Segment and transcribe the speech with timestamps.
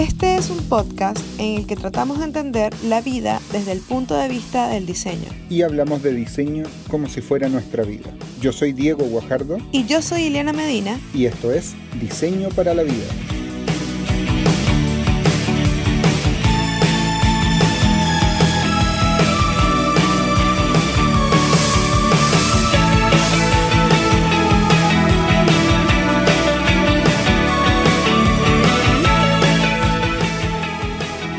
[0.00, 4.16] Este es un podcast en el que tratamos de entender la vida desde el punto
[4.16, 5.28] de vista del diseño.
[5.50, 8.10] Y hablamos de diseño como si fuera nuestra vida.
[8.40, 9.58] Yo soy Diego Guajardo.
[9.72, 10.98] Y yo soy Ileana Medina.
[11.12, 13.39] Y esto es Diseño para la Vida.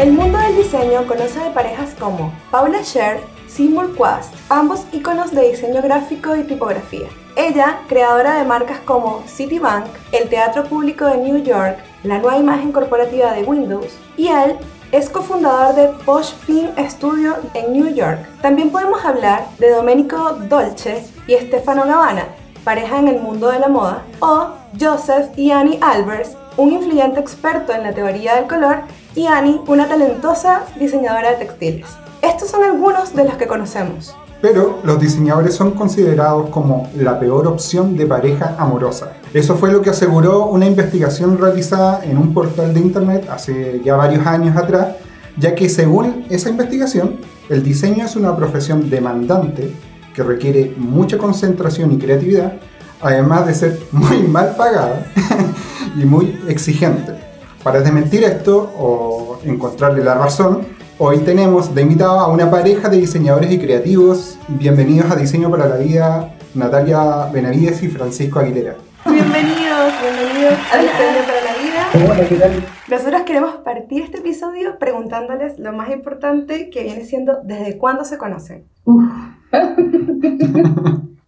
[0.02, 5.52] El mundo del diseño conoce de parejas como Paula Scher, Seymour Quast, ambos íconos de
[5.52, 7.08] diseño gráfico y tipografía.
[7.36, 12.72] Ella, creadora de marcas como Citibank, el Teatro Público de New York, la nueva imagen
[12.72, 14.58] corporativa de Windows, y él
[14.92, 18.26] es cofundador de Posh Pin Studio en New York.
[18.42, 22.26] También podemos hablar de Domenico Dolce y Stefano Gabbana,
[22.64, 24.48] pareja en el mundo de la moda, o
[24.80, 28.80] Joseph y Annie Albers, un influyente experto en la teoría del color
[29.16, 31.88] y Annie, una talentosa diseñadora de textiles.
[32.22, 34.16] Estos son algunos de los que conocemos.
[34.42, 39.14] Pero los diseñadores son considerados como la peor opción de pareja amorosa.
[39.34, 43.96] Eso fue lo que aseguró una investigación realizada en un portal de internet hace ya
[43.96, 44.96] varios años atrás,
[45.38, 47.18] ya que según esa investigación,
[47.50, 49.72] el diseño es una profesión demandante
[50.16, 52.54] que requiere mucha concentración y creatividad,
[53.02, 55.06] además de ser muy mal pagada
[56.02, 57.31] y muy exigente.
[57.64, 60.66] Para desmentir esto o encontrarle la razón,
[60.98, 64.40] hoy tenemos de invitado a una pareja de diseñadores y creativos.
[64.48, 68.76] Bienvenidos a Diseño para la Vida, Natalia Benavides y Francisco Aguilera.
[69.06, 72.14] Bienvenidos, bienvenidos a Diseño para la Vida.
[72.14, 72.52] Hola, ¿qué tal?
[72.90, 78.18] Nosotros queremos partir este episodio preguntándoles lo más importante que viene siendo desde cuándo se
[78.18, 78.66] conocen.
[78.86, 79.04] Uf.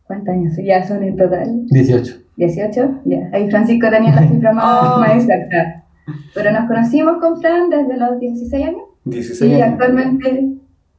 [0.06, 1.66] ¿Cuántos años ya son en total?
[1.68, 2.16] 18.
[2.38, 3.30] 18, ya.
[3.34, 5.00] Ahí Francisco tenía la cifra más, Oh.
[5.00, 5.83] más exacta.
[6.34, 10.48] Pero nos conocimos con Fran desde los 16 años 16 y actualmente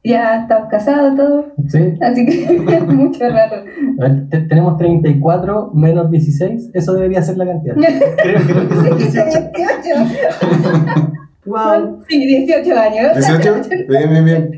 [0.03, 1.93] ya estamos casados todos, ¿Sí?
[2.01, 3.55] así que mucho rato.
[3.99, 6.69] A ver, te- tenemos 34 menos 16.
[6.73, 7.75] Eso debería ser la cantidad.
[8.21, 9.19] Creo, creo que sí.
[9.19, 9.99] 18.
[11.45, 11.99] Wow.
[12.07, 13.15] Sí, 18 años.
[13.15, 13.61] 18?
[13.87, 14.51] Bien, bien, bien.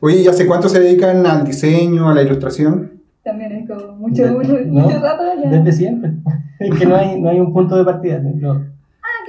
[0.00, 2.92] Oye, ¿y hace cuánto se dedican al diseño, a la ilustración?
[3.24, 4.82] También es como mucho, De- mucho, ¿no?
[4.84, 5.50] mucho rato ya.
[5.50, 6.12] Desde siempre.
[6.60, 8.20] Es que no hay, no hay un punto de partida.
[8.22, 8.77] no.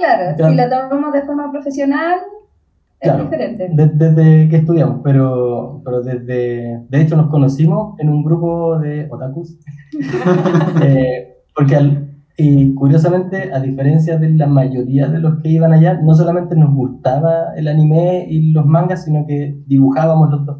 [0.00, 0.50] Claro, Claro.
[0.50, 2.18] si la tomamos de forma profesional
[3.00, 3.24] es Claro.
[3.24, 3.68] diferente.
[3.70, 6.80] De- desde que estudiamos, pero, pero desde.
[6.88, 9.56] De hecho, nos conocimos en un grupo de otakus.
[10.82, 12.06] Eh, porque, al-
[12.36, 16.74] y curiosamente, a diferencia de la mayoría de los que iban allá, no solamente nos
[16.74, 20.58] gustaba el anime y los mangas, sino que dibujábamos los dos.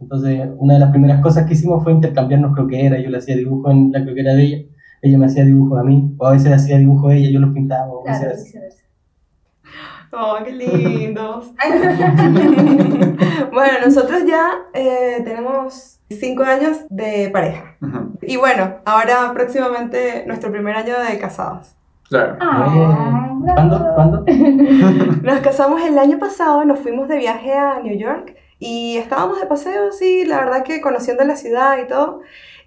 [0.00, 3.00] Entonces, una de las primeras cosas que hicimos fue intercambiarnos croqueras.
[3.02, 4.58] Yo le hacía dibujo en la croquera de ella,
[5.02, 7.52] ella me hacía dibujo a mí, o a veces hacía dibujo a ella, yo los
[7.52, 8.44] pintaba, o Claro, viceversa.
[8.44, 8.82] viceversa.
[10.14, 11.52] Oh, qué lindos.
[13.52, 17.76] bueno, nosotros ya eh, tenemos cinco años de pareja.
[18.22, 21.74] Y bueno, ahora próximamente nuestro primer año de casados.
[22.08, 22.36] Claro.
[22.40, 23.94] Ah, Eh, ¿Cuándo?
[23.94, 24.24] ¿Cuándo?
[25.22, 29.46] Nos casamos el año pasado, nos fuimos de viaje a New York y estábamos de
[29.46, 32.20] paseo, sí, la verdad que conociendo la ciudad y todo.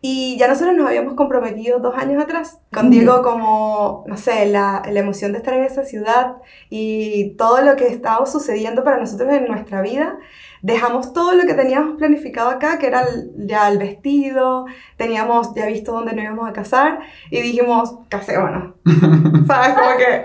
[0.08, 4.84] Y ya nosotros nos habíamos comprometido dos años atrás con Diego como, no sé, la,
[4.88, 6.36] la emoción de estar en esa ciudad
[6.70, 10.18] y todo lo que estaba sucediendo para nosotros en nuestra vida.
[10.62, 14.66] Dejamos todo lo que teníamos planificado acá, que era el- ya el vestido,
[14.98, 17.00] teníamos ya visto dónde nos íbamos a casar
[17.32, 18.76] y dijimos, casémonos.
[19.48, 19.74] ¿Sabes?
[19.76, 20.24] Como que...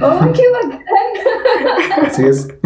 [0.02, 2.04] ¡Oh, qué bacán!
[2.06, 2.48] Así es.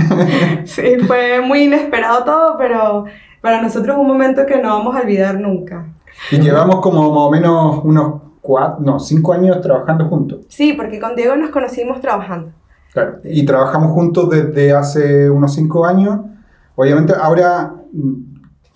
[0.65, 3.05] Sí, fue muy inesperado todo, pero
[3.41, 5.87] para nosotros es un momento que no vamos a olvidar nunca.
[6.31, 10.47] Y llevamos como más o menos unos cuatro, no, cinco años trabajando juntos.
[10.49, 12.53] Sí, porque con Diego nos conocimos trabajando.
[12.93, 13.19] Claro.
[13.25, 16.21] Y trabajamos juntos desde hace unos cinco años.
[16.75, 18.15] Obviamente ahora, mm,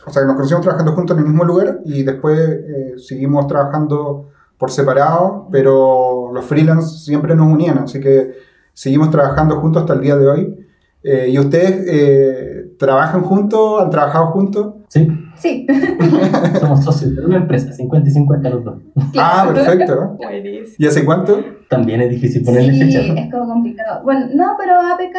[0.07, 4.29] o sea, nos conocimos trabajando juntos en el mismo lugar y después eh, seguimos trabajando
[4.59, 8.33] por separado, pero los freelance siempre nos unían, así que
[8.73, 10.67] seguimos trabajando juntos hasta el día de hoy.
[11.03, 13.83] Eh, ¿Y ustedes eh, trabajan juntos?
[13.83, 14.75] ¿Han trabajado juntos?
[14.89, 15.67] Sí, Sí.
[16.61, 18.75] somos socios de una empresa, 50 y 50 los dos.
[19.19, 20.17] Ah, perfecto.
[20.19, 20.77] Buenísimo.
[20.79, 21.39] ¿Y hace cuánto?
[21.69, 23.13] También es difícil ponerle Sí, fecha.
[23.15, 23.21] ¿no?
[23.21, 24.03] es como complicado.
[24.05, 25.17] Bueno, no, pero APK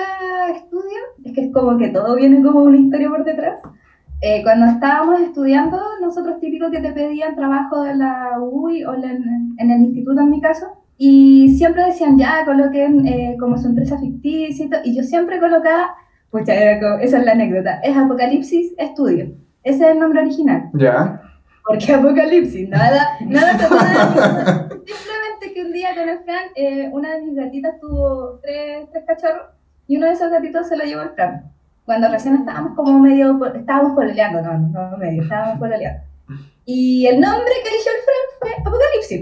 [0.67, 3.59] Studio, es que es como que todo viene como una historia por detrás.
[4.21, 9.11] Eh, cuando estábamos estudiando, nosotros típico que te pedían trabajo de la UI o la-
[9.11, 10.67] en, en el instituto en mi caso,
[10.97, 15.39] y siempre decían, ya, coloquen eh, como su empresa ficticia y todo, y yo siempre
[15.39, 15.89] colocaba,
[16.33, 19.25] pucha, era como- esa es la anécdota, es Apocalipsis Studio,
[19.63, 20.69] ese es el nombre original.
[20.73, 21.21] Ya.
[21.65, 27.13] Porque Apocalipsis, nada, nada satanás, simplemente que que un día con el Fran, eh, una
[27.15, 29.43] de mis gatitas tuvo tres, tres cachorros
[29.87, 31.43] y uno de esos gatitos se lo llevó el Fran.
[31.85, 34.57] Cuando recién estábamos como medio, estábamos pololeando, no,
[34.89, 36.01] no medio, estábamos pololeando.
[36.65, 39.19] Y el nombre que eligió el Fran fue Apocalipsis.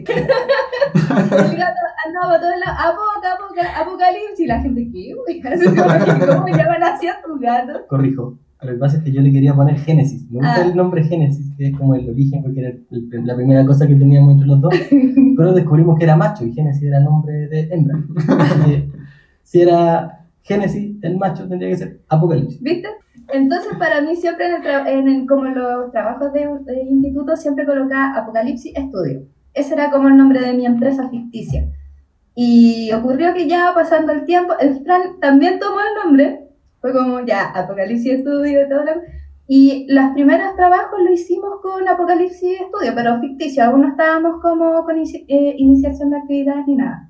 [1.50, 4.40] el gato andaba todo en la apoca, apoca, Apocalipsis.
[4.40, 5.16] Y la gente, ¿qué?
[6.28, 7.88] ¿Cómo llaman así a tu gato?
[7.88, 8.38] Corrijo.
[8.62, 10.30] Lo que pasa es que yo le quería poner Génesis.
[10.30, 10.68] Me gusta ah.
[10.68, 14.34] el nombre Génesis, que es como el origen, porque era la primera cosa que teníamos
[14.34, 14.74] entre los dos.
[15.38, 17.96] Pero descubrimos que era macho y Génesis era nombre de hembra.
[19.42, 22.62] si era Génesis, el macho tendría que ser Apocalipsis.
[22.62, 22.90] ¿Viste?
[23.34, 26.50] Entonces, para mí, siempre en, el como en los trabajos de,
[26.90, 29.24] instituto, siempre colocaba Apocalipsis Estudio.
[29.54, 31.68] Ese era como el nombre de mi empresa ficticia.
[32.36, 36.48] Y ocurrió que ya pasando el tiempo, el Fran también tomó el nombre.
[36.80, 38.92] Fue como ya, Apocalipsis Estudio y todo lo
[39.48, 43.64] Y los primeros trabajos lo hicimos con Apocalipsis Estudio, pero ficticio.
[43.64, 47.10] Aún no estábamos como con eh, iniciación de actividades ni nada.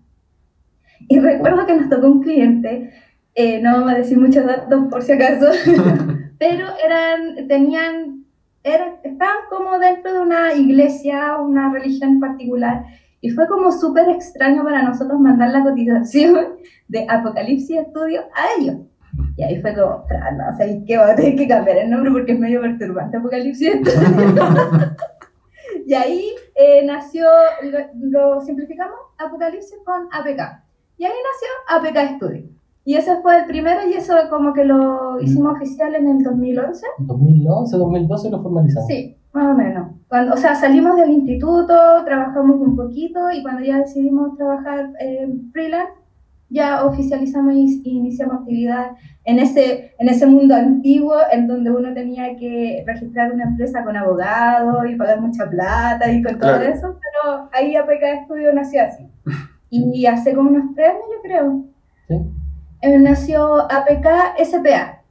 [1.07, 2.91] Y recuerdo que nos tocó un cliente
[3.35, 5.47] eh, no vamos a decir muchos datos por si acaso,
[6.39, 8.25] pero eran, tenían,
[8.63, 12.83] eran, estaban como dentro de una iglesia, una religión particular,
[13.21, 16.55] y fue como súper extraño para nosotros mandar la cotización
[16.87, 18.77] de Apocalipsis Estudio a ellos.
[19.37, 22.33] Y ahí fue como, no sé qué, va a tener que cambiar el nombre porque
[22.33, 24.95] es medio perturbante Apocalipsis Estudio.
[25.85, 27.27] y ahí eh, nació,
[27.61, 27.79] lo,
[28.33, 30.63] lo simplificamos, Apocalipsis con APK.
[30.97, 32.60] Y ahí nació APK Studio.
[32.83, 36.85] Y ese fue el primero y eso como que lo hicimos oficial en el 2011.
[36.99, 38.87] 2011, 2012 lo formalizamos.
[38.87, 39.87] Sí, más o menos.
[40.07, 41.73] Cuando, o sea, salimos del instituto,
[42.03, 45.93] trabajamos un poquito y cuando ya decidimos trabajar en freelance,
[46.49, 48.91] ya oficializamos y iniciamos actividad
[49.23, 53.95] en ese, en ese mundo antiguo en donde uno tenía que registrar una empresa con
[53.95, 59.07] abogado y pagar mucha plata y con todo eso, pero ahí APK Estudio nació así.
[59.69, 61.63] Y hace como unos tres años, yo creo.
[62.09, 62.40] Sí.
[62.81, 64.07] Eh, nació APK
[64.43, 65.03] SPA,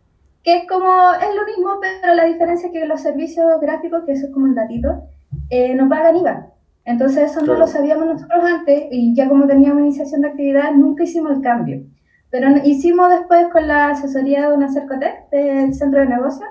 [0.43, 4.12] que es como, es lo mismo, pero la diferencia es que los servicios gráficos, que
[4.12, 5.05] eso es como el datito,
[5.50, 6.46] eh, no pagan IVA.
[6.84, 11.05] Entonces eso no lo sabíamos nosotros antes y ya como teníamos iniciación de actividad nunca
[11.05, 11.82] hicimos el cambio.
[12.31, 16.49] Pero hicimos después con la asesoría de una Cercotec, del centro de negocios,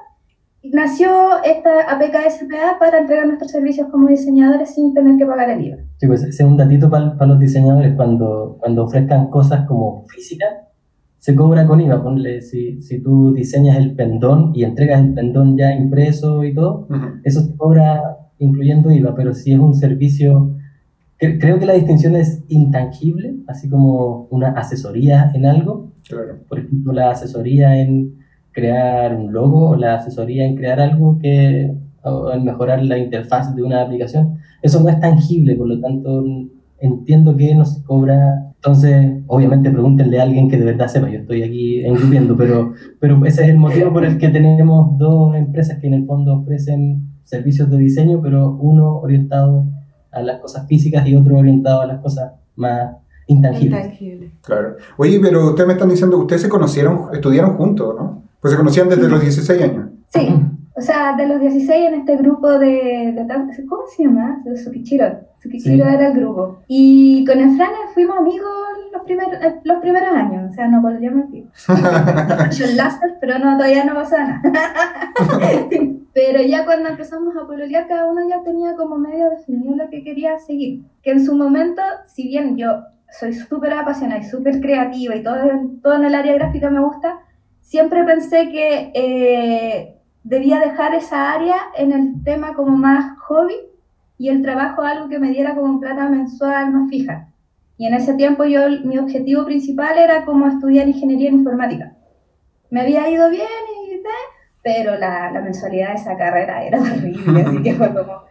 [0.63, 5.65] nació esta APK SPA para entregar nuestros servicios como diseñadores sin tener que pagar el
[5.65, 5.77] IVA.
[5.97, 10.05] Sí, pues ese es un datito para, para los diseñadores cuando, cuando ofrezcan cosas como
[10.07, 10.68] físicas
[11.19, 12.01] se cobra con IVA.
[12.01, 16.87] Ponle, si, si tú diseñas el pendón y entregas el pendón ya impreso y todo,
[17.23, 18.01] eso se cobra
[18.39, 20.55] incluyendo IVA, pero si es un servicio,
[21.17, 25.91] creo que la distinción es intangible, así como una asesoría en algo.
[26.47, 28.15] Por ejemplo, la asesoría en
[28.51, 33.53] crear un logo o la asesoría en crear algo que o en mejorar la interfaz
[33.53, 34.37] de una aplicación.
[34.61, 36.23] Eso no es tangible, por lo tanto
[36.79, 41.19] entiendo que no se cobra entonces, obviamente pregúntenle a alguien que de verdad sepa, yo
[41.19, 45.79] estoy aquí engrupiendo, pero, pero ese es el motivo por el que tenemos dos empresas
[45.79, 49.65] que en el fondo ofrecen servicios de diseño, pero uno orientado
[50.11, 52.97] a las cosas físicas y otro orientado a las cosas más
[53.27, 53.85] intangibles.
[53.85, 54.31] Intangible.
[54.41, 54.75] Claro.
[54.97, 58.23] Oye, pero ustedes me están diciendo que ustedes se conocieron, estudiaron juntos, ¿no?
[58.41, 59.85] Pues se conocían desde los 16 años.
[60.09, 60.27] Sí,
[60.79, 64.39] o sea, de los 16 en este grupo de, de ¿cómo se llama?
[64.45, 65.27] De Sukichiro.
[65.35, 66.59] Sukichiro era el grupo.
[66.69, 68.49] Y con el Fran fuimos amigos
[68.93, 71.25] los primeros, eh, los primeros años, o sea, no volvíamos
[71.67, 74.41] a Yo láser, pero no, todavía no pasa nada.
[76.13, 80.01] pero ya cuando empezamos a pololear, cada uno ya tenía como medio definido lo que
[80.01, 80.85] quería seguir.
[81.03, 82.85] Que en su momento, si bien yo
[83.19, 85.39] soy súper apasionada y súper creativa y todo,
[85.83, 87.19] todo en el área gráfica me gusta,
[87.59, 88.91] siempre pensé que...
[88.95, 93.55] Eh, debía dejar esa área en el tema como más hobby
[94.17, 97.29] y el trabajo algo que me diera como plata mensual más fija.
[97.77, 101.93] Y en ese tiempo yo, mi objetivo principal era como estudiar ingeniería en informática.
[102.69, 103.89] Me había ido bien y
[104.61, 108.23] pero la, la mensualidad de esa carrera era horrible, así que fue como,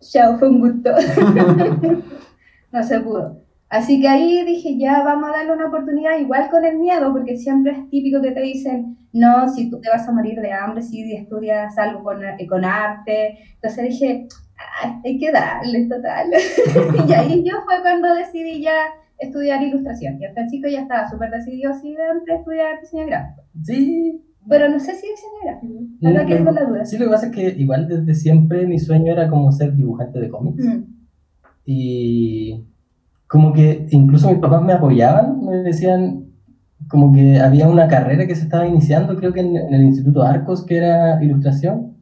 [0.00, 0.90] chao, fue un gusto.
[2.72, 3.43] no se pudo.
[3.68, 7.36] Así que ahí dije, ya vamos a darle una oportunidad, igual con el miedo, porque
[7.36, 10.82] siempre es típico que te dicen, no, si tú te vas a morir de hambre,
[10.82, 13.38] si estudias algo con, con arte.
[13.54, 14.28] Entonces dije,
[15.04, 16.30] hay que darle, total.
[17.08, 18.74] y ahí yo fue cuando decidí ya
[19.18, 20.20] estudiar ilustración.
[20.20, 23.42] Y el Francisco ya estaba súper decidido de antes estudiar diseño gráfico.
[23.62, 24.24] Sí.
[24.48, 25.74] Pero no sé si diseño gráfico.
[26.04, 26.84] Ahora que con la duda.
[26.84, 30.20] Sí, lo que pasa es que igual desde siempre mi sueño era como ser dibujante
[30.20, 30.64] de cómics.
[30.64, 30.82] Mm.
[31.66, 32.64] Y
[33.26, 36.24] como que incluso mis papás me apoyaban, me decían
[36.88, 40.64] como que había una carrera que se estaba iniciando, creo que en, el Instituto Arcos,
[40.64, 41.96] que era ilustración,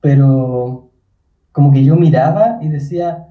[0.00, 0.90] pero
[1.52, 3.26] como que yo miraba y decía,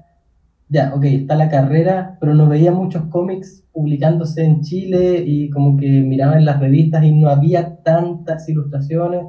[0.68, 5.76] ya, ok, está la carrera, pero no veía muchos cómics publicándose en Chile y como
[5.76, 9.26] que miraba en las revistas y no había tantas ilustraciones.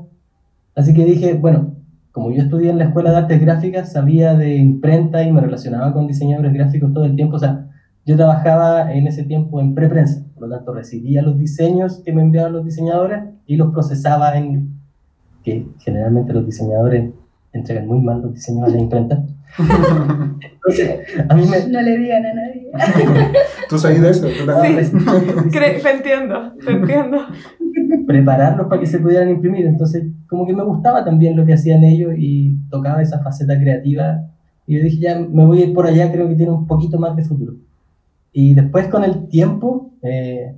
[0.76, 1.76] Así que dije, bueno,
[2.12, 5.92] como yo estudié en la Escuela de Artes Gráficas, sabía de imprenta y me relacionaba
[5.94, 7.36] con diseñadores gráficos todo el tiempo.
[7.36, 7.70] O sea,
[8.05, 12.22] yo trabajaba en ese tiempo en preprensa, por lo tanto recibía los diseños que me
[12.22, 14.72] enviaban los diseñadores y los procesaba en,
[15.43, 17.12] que generalmente los diseñadores
[17.53, 19.24] entregan muy mal los diseños a la imprenta.
[20.41, 21.67] Entonces, a mí me...
[21.72, 22.72] No le digan a nadie.
[23.69, 24.27] ¿Tú sabes de eso?
[24.27, 25.00] ¿Tú te- Sí.
[25.51, 27.17] Te entiendo, te entiendo.
[28.07, 29.65] prepararlos para que se pudieran imprimir.
[29.65, 34.24] Entonces, como que me gustaba también lo que hacían ellos y tocaba esa faceta creativa.
[34.65, 36.98] Y yo dije, ya me voy a ir por allá, creo que tiene un poquito
[36.98, 37.53] más de futuro.
[38.34, 40.56] Y después con el tiempo, eh,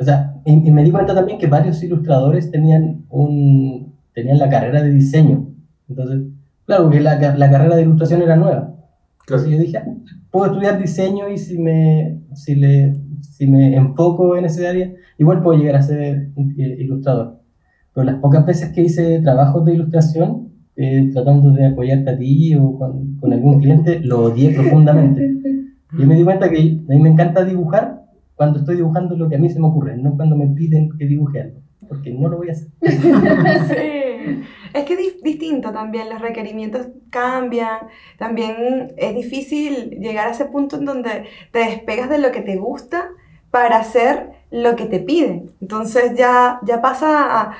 [0.00, 4.48] o sea, y, y me di cuenta también que varios ilustradores tenían, un, tenían la
[4.48, 5.48] carrera de diseño.
[5.88, 6.22] Entonces,
[6.64, 8.74] claro, que la, la carrera de ilustración era nueva.
[9.26, 9.82] Entonces yo dije,
[10.30, 15.42] puedo estudiar diseño y si me, si, le, si me enfoco en ese área, igual
[15.42, 17.40] puedo llegar a ser eh, ilustrador.
[17.92, 22.54] Pero las pocas veces que hice trabajos de ilustración, eh, tratando de apoyarte a ti
[22.54, 25.34] o con, con algún cliente, lo odié profundamente.
[25.98, 28.02] Y me di cuenta que a mí me encanta dibujar
[28.34, 31.06] cuando estoy dibujando lo que a mí se me ocurre, no cuando me piden que
[31.06, 32.68] dibuje algo, porque no lo voy a hacer.
[33.68, 34.06] Sí.
[34.74, 37.78] Es que distinto también, los requerimientos cambian,
[38.18, 42.56] también es difícil llegar a ese punto en donde te despegas de lo que te
[42.56, 43.08] gusta
[43.50, 45.52] para hacer lo que te piden.
[45.60, 47.52] Entonces ya, ya pasa,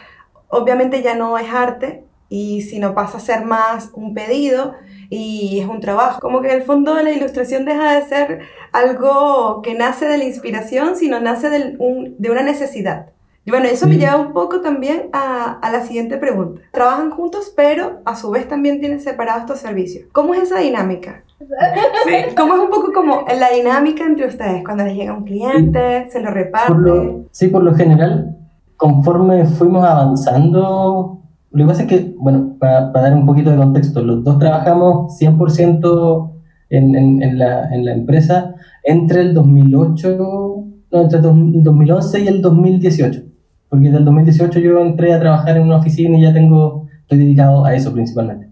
[0.48, 4.74] obviamente ya no es arte y sino pasa a ser más un pedido
[5.10, 6.20] y es un trabajo.
[6.20, 8.40] Como que en el fondo la ilustración deja de ser
[8.72, 13.06] algo que nace de la inspiración, sino nace del- un- de una necesidad.
[13.44, 14.00] Y bueno, eso me Sí.
[14.00, 16.62] lleva un poco también a, a la siguiente pregunta.
[16.72, 20.08] Trabajan juntos, pero a su vez también tienen separados estos servicios.
[20.12, 21.22] ¿Cómo es esa dinámica?
[22.06, 22.34] Sí.
[22.36, 24.64] ¿Cómo es un poco como la dinámica entre ustedes?
[24.64, 26.82] Cuando les llega un cliente, se lo Por reparten.
[26.82, 28.36] lo, sí, por lo general,
[28.76, 31.18] conforme fuimos avanzando,
[31.50, 35.16] lo que pasa es que, bueno, para dar un poquito de contexto, los dos trabajamos
[35.18, 36.32] 100%
[36.70, 41.62] en, en, en, la, en la empresa entre el 2008, no, entre el dos- el
[41.62, 43.22] 2011 y el 2018.
[43.68, 47.64] Porque del 2018 yo entré a trabajar en una oficina y ya tengo, estoy dedicado
[47.64, 48.48] a eso principalmente.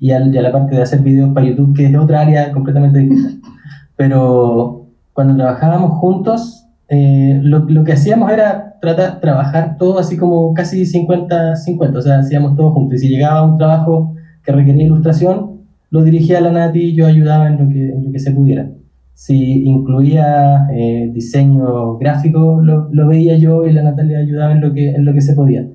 [0.00, 2.52] Y, al, y a la parte de hacer videos para YouTube, que es otra área
[2.52, 3.48] completamente distinta.
[3.96, 10.54] Pero cuando trabajábamos juntos, eh, lo, lo que hacíamos era tratar, trabajar todo así como
[10.54, 12.96] casi 50-50, o sea, hacíamos todo juntos.
[12.96, 15.58] Y si llegaba un trabajo que requería ilustración,
[15.90, 18.30] lo dirigía a la Nati y yo ayudaba en lo que, en lo que se
[18.30, 18.70] pudiera.
[19.12, 24.72] Si incluía eh, diseño gráfico, lo, lo veía yo y la Natalia ayudaba en lo,
[24.72, 25.66] que, en lo que se podía.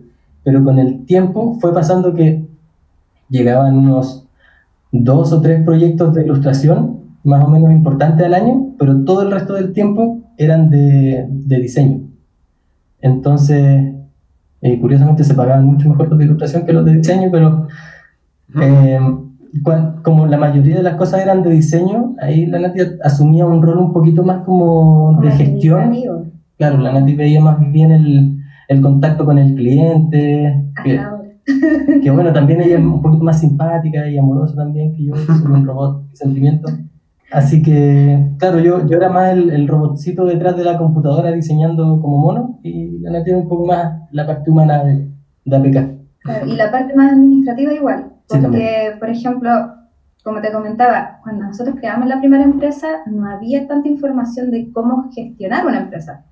[0.44, 2.46] Pero con el tiempo fue pasando que
[3.30, 4.26] llegaban unos
[4.92, 9.32] dos o tres proyectos de ilustración más o menos importantes al año, pero todo el
[9.32, 12.02] resto del tiempo eran de, de diseño.
[13.02, 13.94] Entonces,
[14.62, 17.68] eh, curiosamente se pagaban mucho mejor los de ilustración que los de diseño, pero
[18.62, 19.00] eh,
[19.64, 23.62] cuan- como la mayoría de las cosas eran de diseño, ahí la Nati asumía un
[23.62, 25.82] rol un poquito más como de gestión.
[26.58, 28.38] Claro, la Nati veía más bien el,
[28.70, 31.00] el contacto con el cliente, que,
[32.02, 35.20] que bueno, también ella es un poquito más simpática y amorosa también que yo, que
[35.42, 36.70] soy un robot de sentimiento.
[37.34, 42.00] Así que, claro, yo, yo era más el, el robotcito detrás de la computadora diseñando
[42.00, 45.10] como mono y la Nati era un poco más la parte humana de,
[45.44, 46.20] de APK.
[46.20, 49.50] Claro, y la parte más administrativa igual, Sí, porque, por ejemplo,
[50.24, 55.10] como te comentaba, cuando nosotros creamos la primera empresa, no había tanta información de cómo
[55.12, 56.24] gestionar una empresa,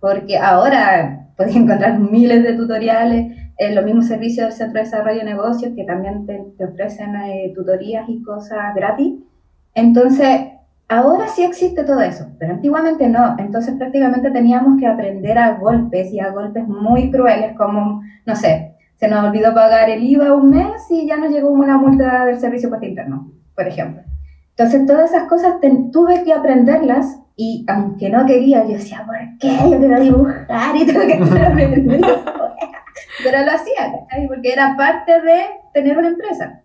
[0.00, 5.18] porque ahora puedes encontrar miles de tutoriales, en los mismos servicios del Centro de Desarrollo
[5.18, 9.14] de Negocios que también te, te ofrecen eh, tutorías y cosas gratis.
[9.74, 10.28] Entonces,
[10.88, 13.36] ahora sí existe todo eso, pero antiguamente no.
[13.38, 18.74] Entonces, prácticamente teníamos que aprender a golpes y a golpes muy crueles, como, no sé,
[18.96, 22.38] se nos olvidó pagar el IVA un mes y ya nos llegó una multa del
[22.38, 24.02] servicio puesto interno, por ejemplo.
[24.50, 29.16] Entonces, todas esas cosas ten- tuve que aprenderlas y aunque no quería, yo decía, ¿por
[29.40, 29.50] qué?
[29.68, 32.06] Yo quiero dibujar y tengo que estar aprendiendo.
[33.24, 34.28] Pero lo hacía, ¿cachai?
[34.28, 35.40] Porque era parte de
[35.72, 36.60] tener una empresa.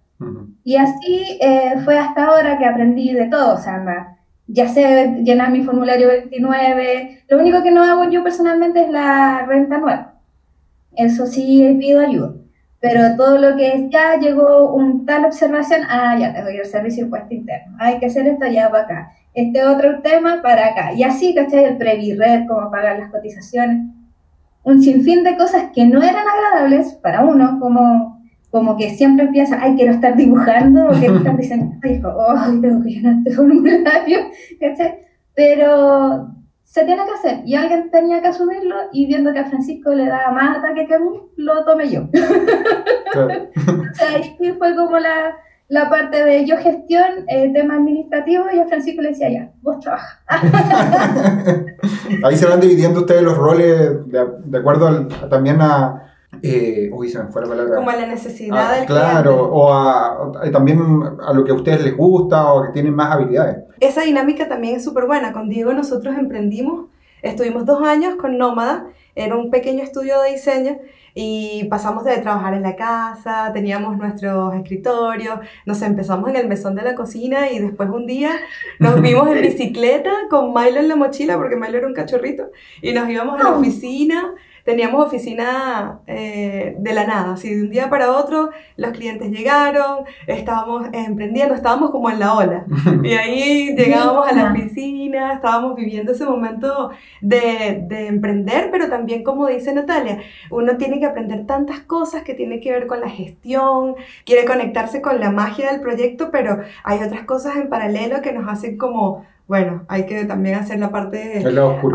[0.64, 5.52] Y así eh, fue hasta ahora que aprendí de todo, o sea, ya sé llenar
[5.52, 10.12] mi formulario 29, lo único que no hago yo personalmente es la renta anual.
[10.96, 12.34] Eso sí pido ayuda.
[12.82, 16.62] Pero todo lo que es, ya llegó un tal observación, ah, ya tengo que ir
[16.62, 20.42] al servicio de impuesto interno, hay que hacer esto ya para acá, este otro tema
[20.42, 20.94] para acá.
[20.94, 21.66] Y así, ¿cachai?
[21.66, 23.86] El previred, cómo pagar las cotizaciones,
[24.64, 28.19] un sinfín de cosas que no eran agradables para uno, como
[28.52, 31.36] como que siempre empieza, ay, quiero estar dibujando, o quiero estar
[32.02, 34.20] como, ay, tengo que llenar este formulario,
[34.60, 35.00] ¿cachai?
[35.36, 36.30] Pero
[36.64, 40.06] se tiene que hacer, y alguien tenía que asumirlo, y viendo que a Francisco le
[40.06, 42.08] daba más ataque que a mí, lo tomé yo.
[43.12, 43.30] Claro.
[43.92, 45.36] O sea, ahí fue como la,
[45.68, 49.80] la parte de yo gestión, eh, tema administrativo, y a Francisco le decía, ya, vos
[49.80, 50.20] trabaja.
[52.24, 56.09] Ahí se van dividiendo ustedes los roles de, de acuerdo al- también a...
[56.44, 57.76] eh, uy, se me fue la palabra.
[57.78, 59.50] Como a la necesidad Ah, del claro, cliente.
[59.54, 60.08] o a,
[60.44, 60.80] a- también
[61.26, 63.58] a lo que a ustedes les gusta o que tienen más habilidades.
[63.80, 65.32] Esa dinámica también es súper buena.
[65.34, 66.88] Con Diego nosotros emprendimos,
[67.22, 70.78] estuvimos dos años con Nómada, era un pequeño estudio de diseño
[71.16, 76.76] y pasamos de trabajar en la casa, teníamos nuestros escritorios, nos empezamos en el mesón
[76.76, 78.32] de la cocina y después un día
[78.80, 82.94] nos vimos en bicicleta con Milo en la mochila, porque Milo era un cachorrito, y
[82.94, 83.60] nos íbamos a la Oh.
[83.60, 84.34] oficina.
[84.64, 90.06] Teníamos oficina eh, de la nada, así de un día para otro los clientes llegaron,
[90.28, 92.66] estábamos emprendiendo, estábamos como en la ola.
[93.04, 99.24] Y ahí llegábamos a la oficina, estábamos viviendo ese momento de, de emprender, pero también,
[99.24, 103.10] como dice Natalia, uno tiene que aprender tantas cosas que tiene que ver con la
[103.10, 108.32] gestión, quiere conectarse con la magia del proyecto, pero hay otras cosas en paralelo que
[108.32, 111.44] nos hacen como, bueno, hay que también hacer la parte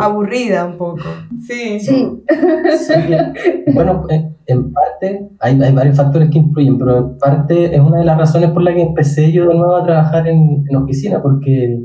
[0.00, 1.04] aburrida un poco.
[1.46, 1.78] Sí.
[1.78, 2.16] Sí,
[3.72, 8.00] bueno, en, en parte hay, hay varios factores que influyen, pero en parte es una
[8.00, 11.22] de las razones por la que empecé yo de nuevo a trabajar en, en oficina,
[11.22, 11.80] porque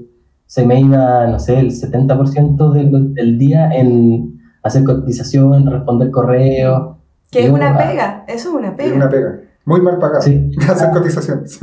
[0.48, 6.98] se me iba, no sé, el 70% del, del día en hacer cotización, responder correos.
[7.32, 8.96] Que es una pega, eso es una Es pega.
[8.96, 9.40] una pega.
[9.70, 10.22] Muy mal pagada.
[10.22, 10.50] Sí.
[10.70, 11.60] Hacer cotizaciones.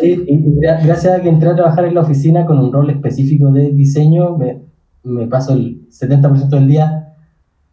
[0.00, 2.90] Sí, y gra- gracias a que entré a trabajar en la oficina con un rol
[2.90, 4.62] específico de diseño, me,
[5.04, 7.14] me paso el 70% del día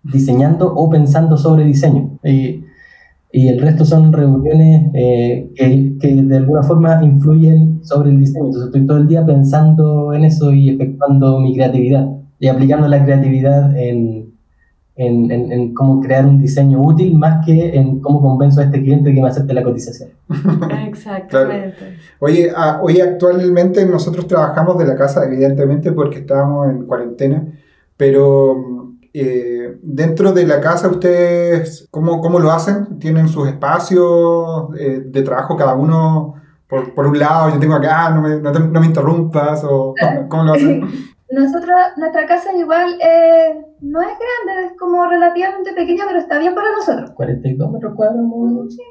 [0.03, 2.19] diseñando o pensando sobre diseño.
[2.23, 2.63] Y,
[3.31, 8.45] y el resto son reuniones eh, que, que de alguna forma influyen sobre el diseño.
[8.45, 12.07] Entonces estoy todo el día pensando en eso y efectuando mi creatividad
[12.39, 14.33] y aplicando la creatividad en,
[14.97, 18.81] en, en- en cómo crear un diseño útil más que en cómo convenzo a este
[18.81, 20.09] cliente que me acepte la cotización.
[20.87, 21.97] Exactamente.
[22.19, 27.45] Oye, ah, hoy actualmente nosotros trabajamos de la casa, evidentemente, porque estábamos en cuarentena,
[27.95, 32.99] pero eh, dentro de la casa ustedes, ¿cómo, cómo lo hacen?
[32.99, 36.35] ¿Tienen sus espacios eh, de trabajo cada uno
[36.67, 37.49] por, por un lado?
[37.51, 39.93] Yo tengo acá, no me, no te- no me interrumpas, o
[40.29, 40.87] ¿cómo lo hacen?
[41.29, 46.55] Nosotros, nuestra casa igual eh, no es grande, es como relativamente pequeña, pero está bien
[46.55, 47.11] para nosotros.
[47.11, 48.23] 42 metros cuadrados.
[48.23, 48.73] menos.
[48.73, 48.81] Sí.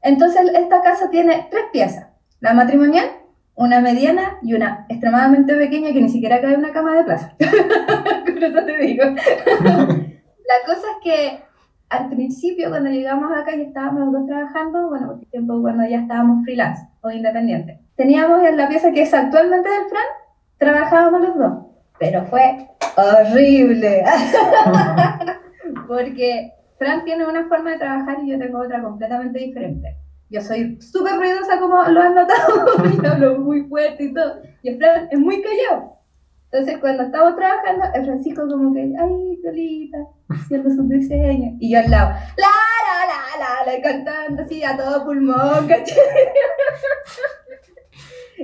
[0.00, 2.08] Entonces, esta casa tiene tres piezas:
[2.40, 3.06] la matrimonial,
[3.54, 7.34] una mediana y una extremadamente pequeña que ni siquiera cabe en una cama de plaza.
[8.26, 9.04] Con eso te digo.
[9.04, 11.42] la cosa es que
[11.92, 16.00] al principio, cuando llegamos acá y estábamos los dos trabajando, bueno, por tiempo cuando ya
[16.00, 20.04] estábamos freelance o independientes, teníamos en la pieza que es actualmente del Fran,
[20.56, 21.66] trabajábamos los dos,
[22.02, 24.02] pero fue horrible.
[25.86, 29.98] Porque Fran tiene una forma de trabajar y yo tengo otra completamente diferente.
[30.28, 34.40] Yo soy súper ruidosa, como lo has notado, y hablo muy fuerte y todo.
[34.64, 35.98] Y Fran es muy callado.
[36.50, 41.54] Entonces, cuando estamos trabajando, el Francisco como que, ay, Colita, haciendo sus diseños.
[41.60, 42.48] Y yo al lado, la,
[42.88, 45.96] la, la, la, la, cantando así a todo pulmón, ¿cachai?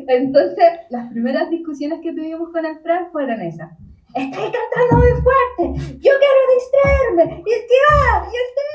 [0.07, 3.73] Entonces, las primeras discusiones que tuvimos con el Fran fueron esas.
[4.15, 5.65] Estoy cantando muy fuerte,
[6.01, 8.69] yo quiero distraerme, y es que va, y usted,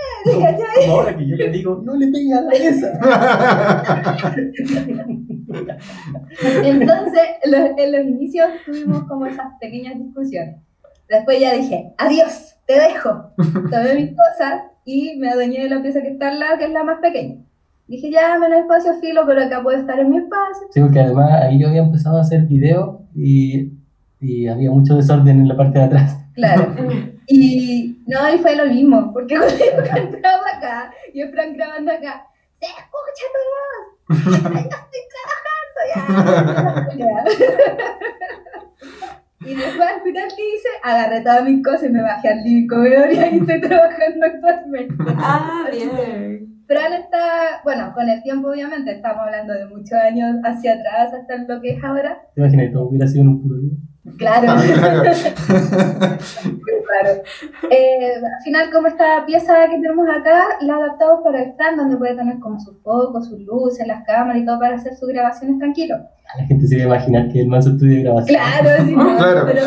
[0.90, 2.92] ahora que yo le digo, no le pegues a la mesa.
[6.64, 10.56] Entonces, en los inicios tuvimos como esas pequeñas discusiones.
[11.10, 13.32] Después ya dije, adiós, te dejo.
[13.36, 16.72] Tomé mis cosas y me adueñé de la pieza que está al lado, que es
[16.72, 17.38] la más pequeña.
[17.94, 20.68] Dije, ya, menos espacio filo, pero acá puedo estar en mi espacio.
[20.72, 23.72] Sí, porque además ahí yo había empezado a hacer videos y,
[24.20, 26.18] y había mucho desorden en la parte de atrás.
[26.34, 26.76] Claro.
[27.26, 31.90] Y no, y fue lo mismo, porque cuando yo cantaba acá y el Fran grabando
[31.94, 33.40] acá, se escucha tu
[34.20, 35.04] voz, ya estoy
[35.96, 37.24] trabajando, ya.
[39.46, 40.70] Y después al final, ¿qué hice?
[40.84, 44.96] Agarré todas mis cosas y me bajé al living comedor y ahí estoy trabajando actualmente.
[45.18, 46.53] Ah, bien.
[46.74, 51.38] Fran está, bueno, con el tiempo obviamente, estamos hablando de muchos años hacia atrás hasta
[51.38, 52.22] lo que es ahora.
[52.36, 52.72] ¿Te imaginas?
[52.74, 53.74] Todo hubiera sido en un puro día.
[54.18, 54.54] Claro.
[54.74, 55.04] Claro.
[56.84, 57.22] Claro.
[57.72, 61.98] Eh, al final, como esta pieza que tenemos acá, la adaptamos para el Fran, donde
[61.98, 65.58] puede tener como sus focos, sus luces, las cámaras y todo para hacer sus grabaciones
[65.58, 65.96] tranquilo.
[66.38, 68.38] La gente se iba a imaginar que el manso estudio de grabación.
[68.38, 69.42] Claro, sí, no, Claro.
[69.48, 69.66] pero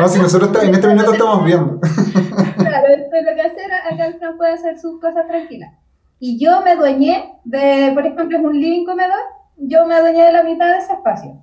[0.00, 1.80] No, si nosotros en este minuto estamos viendo.
[1.80, 5.72] claro, esto es lo que hacer, acá el Fran puede hacer sus cosas tranquilas.
[6.18, 9.20] Y yo me dueñé de, por ejemplo, es un living comedor,
[9.56, 11.40] yo me adueñé de la mitad de ese espacio.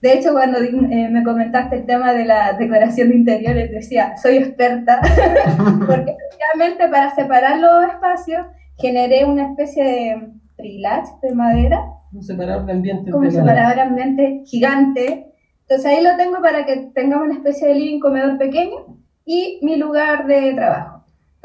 [0.00, 4.36] De hecho, cuando eh, me comentaste el tema de la decoración de interiores, decía, soy
[4.36, 5.00] experta,
[5.86, 8.46] porque efectivamente para separar los espacios
[8.78, 11.82] generé una especie de trilage de madera.
[12.12, 13.10] Un separador de ambiente.
[13.10, 15.32] Como un separador de ambiente gigante.
[15.62, 19.76] Entonces ahí lo tengo para que tengamos una especie de living comedor pequeño y mi
[19.76, 20.95] lugar de trabajo.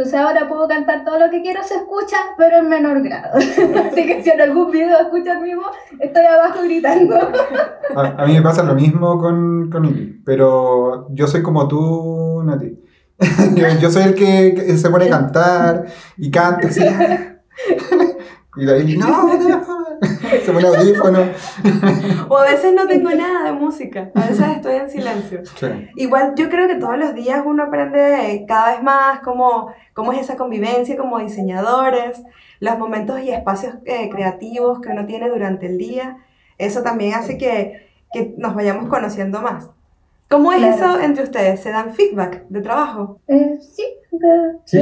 [0.01, 3.35] Entonces ahora puedo cantar todo lo que quiero, se escucha, pero en menor grado.
[3.37, 5.67] Así que si en algún video escuchan mi voz,
[5.99, 7.15] estoy abajo gritando.
[7.95, 12.79] A, mí me pasa lo mismo con, con pero yo soy como tú, Nati.
[13.79, 15.85] yo, soy el que, se pone a cantar
[16.17, 16.81] y canta así.
[18.57, 19.29] Y la Eli, no,
[20.45, 21.19] se pone audífono.
[22.27, 25.41] o a veces no tengo nada de música, a veces estoy en silencio.
[25.95, 30.21] Igual yo creo que todos los días uno aprende cada vez más cómo, cómo es
[30.21, 32.23] esa convivencia como diseñadores,
[32.59, 36.17] los momentos y espacios eh, creativos que uno tiene durante el día.
[36.57, 39.69] Eso también hace que, que nos vayamos conociendo más.
[40.31, 41.59] ¿Cómo es eso entre ustedes?
[41.59, 43.19] ¿Se dan feedback de trabajo?
[43.27, 43.83] Eh, sí.
[44.63, 44.79] sí,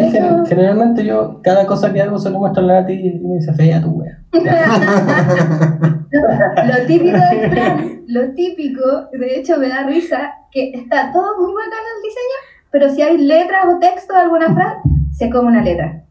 [0.47, 3.51] generalmente yo cada cosa que hago se lo muestro a la Nati y me dice,
[3.53, 4.19] fea tu wea.
[4.31, 4.41] lo
[6.85, 11.79] típico de Fran, lo típico, de hecho me da risa, que está todo muy bacán
[11.95, 12.38] el diseño,
[12.69, 14.81] pero si hay letras o texto de alguna frase,
[15.12, 16.03] se come una letra.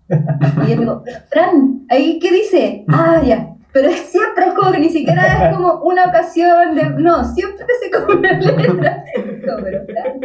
[0.66, 2.85] Y yo digo, Fran, ¿ahí qué dice?
[2.88, 6.90] Ah, ya pero siempre es como que ni siquiera es como una ocasión de.
[6.90, 9.04] No, siempre se come una letra.
[9.46, 10.14] No, pero claro.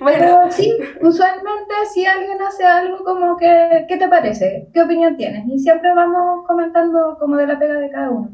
[0.00, 4.68] bueno, sí, usualmente si alguien hace algo como que, ¿qué te parece?
[4.72, 5.44] ¿Qué opinión tienes?
[5.48, 8.30] Y siempre vamos comentando como de la pega de cada uno.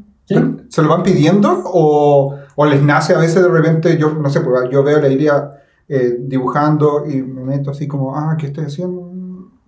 [0.69, 4.41] ¿Se lo van pidiendo o, o, les nace a veces de repente, yo no sé,
[4.41, 5.53] pues yo veo la idea
[5.87, 9.08] eh, dibujando y me meto así como, ah, ¿qué estoy haciendo?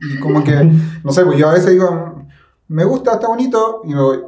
[0.01, 0.71] Y como que,
[1.03, 2.25] no sé, pues yo a veces digo,
[2.67, 4.19] me gusta, está bonito, y me voy.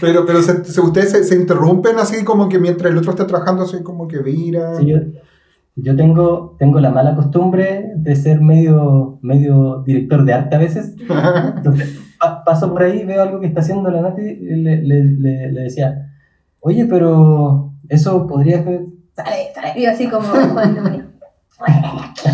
[0.00, 4.06] pero pero ustedes se, interrumpen así como que mientras el otro está trabajando, así como
[4.06, 4.76] que vira.
[4.76, 4.94] Sí,
[5.74, 10.96] yo, tengo, tengo la mala costumbre de ser medio, medio director de arte a veces.
[11.56, 11.98] Entonces,
[12.44, 16.12] paso por ahí, veo algo que está haciendo la Nati, y le, le, le, decía,
[16.60, 18.82] oye, pero eso podría ser...
[19.14, 19.80] Sale, sale.
[19.80, 20.26] Y así como,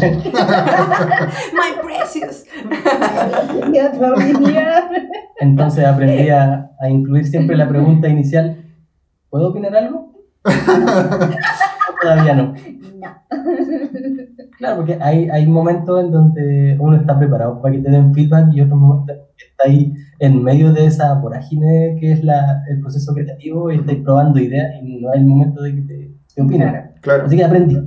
[1.53, 2.45] My precious.
[5.41, 8.57] Entonces aprendí a, incluir siempre la pregunta inicial,
[9.31, 10.13] ¿puedo opinar algo?
[12.03, 12.55] Todavía no.
[14.59, 18.53] Claro, porque hay, hay momentos en donde uno está preparado para que te den feedback
[18.53, 23.15] y otros momentos está ahí en medio de esa vorágine que es la, el proceso
[23.15, 26.93] creativo y estáis probando ideas y no hay el momento de que te, te opinen.
[27.01, 27.25] Claro.
[27.27, 27.79] Así que aprendí,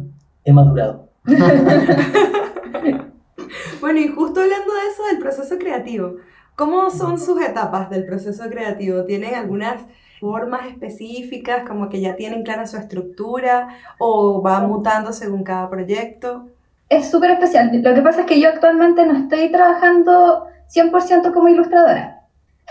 [0.43, 1.06] he madurado.
[3.81, 6.15] bueno, y justo hablando de eso del proceso creativo,
[6.55, 9.03] ¿cómo son sus etapas del proceso creativo?
[9.03, 9.81] ¿Tienen algunas
[10.21, 13.67] formas específicas, como que ya tienen clara su estructura
[13.99, 16.47] o va mutando según cada proyecto?
[16.89, 17.71] Es súper especial.
[17.73, 22.21] Lo que pasa es que yo actualmente no estoy trabajando 100% como ilustradora.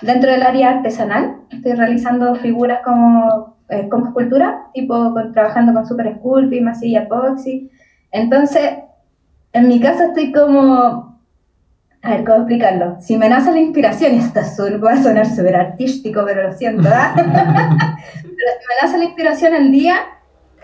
[0.01, 6.17] Dentro del área artesanal, estoy realizando figuras como, eh, como escultura, tipo trabajando con Super
[6.17, 7.71] Sculpey, masilla epoxy,
[8.11, 8.71] entonces,
[9.53, 11.21] en mi caso estoy como,
[12.03, 12.97] a ver, ¿cómo explicarlo?
[13.01, 14.41] Si me nace la inspiración, y esto
[14.83, 17.13] va a sonar súper artístico, pero lo siento, ¿verdad?
[17.17, 17.25] pero
[18.23, 19.97] si me nace la inspiración el día,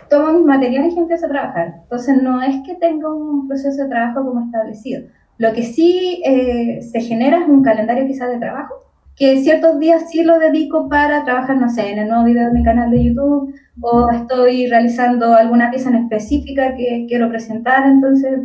[0.08, 1.74] tomo mis materiales y empiezo a trabajar.
[1.82, 5.02] Entonces, no es que tenga un proceso de trabajo como establecido.
[5.38, 8.74] Lo que sí eh, se genera es un calendario quizás de trabajo,
[9.16, 12.52] que ciertos días sí lo dedico para trabajar, no sé, en el nuevo video de
[12.52, 18.40] mi canal de YouTube o estoy realizando alguna pieza en específica que quiero presentar, entonces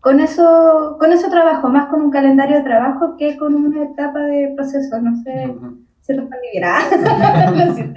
[0.00, 4.20] con eso, con eso trabajo, más con un calendario de trabajo que con una etapa
[4.20, 5.52] de proceso, no sé
[6.00, 6.64] si respondí bien.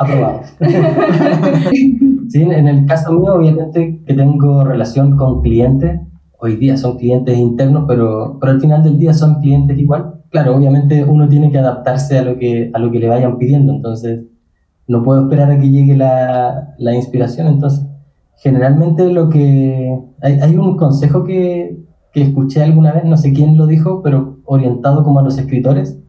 [0.00, 0.42] Aprobado.
[2.28, 6.00] sí, en el caso mío, obviamente que tengo relación con clientes,
[6.38, 10.56] hoy día son clientes internos, pero, pero al final del día son clientes igual claro,
[10.56, 14.24] obviamente uno tiene que adaptarse a lo que, a lo que le vayan pidiendo, entonces
[14.86, 17.86] no puedo esperar a que llegue la, la inspiración, entonces
[18.36, 19.98] generalmente lo que...
[20.20, 21.78] Hay, hay un consejo que,
[22.12, 26.00] que, escuché alguna vez, no sé quién lo dijo, pero orientado como a los escritores,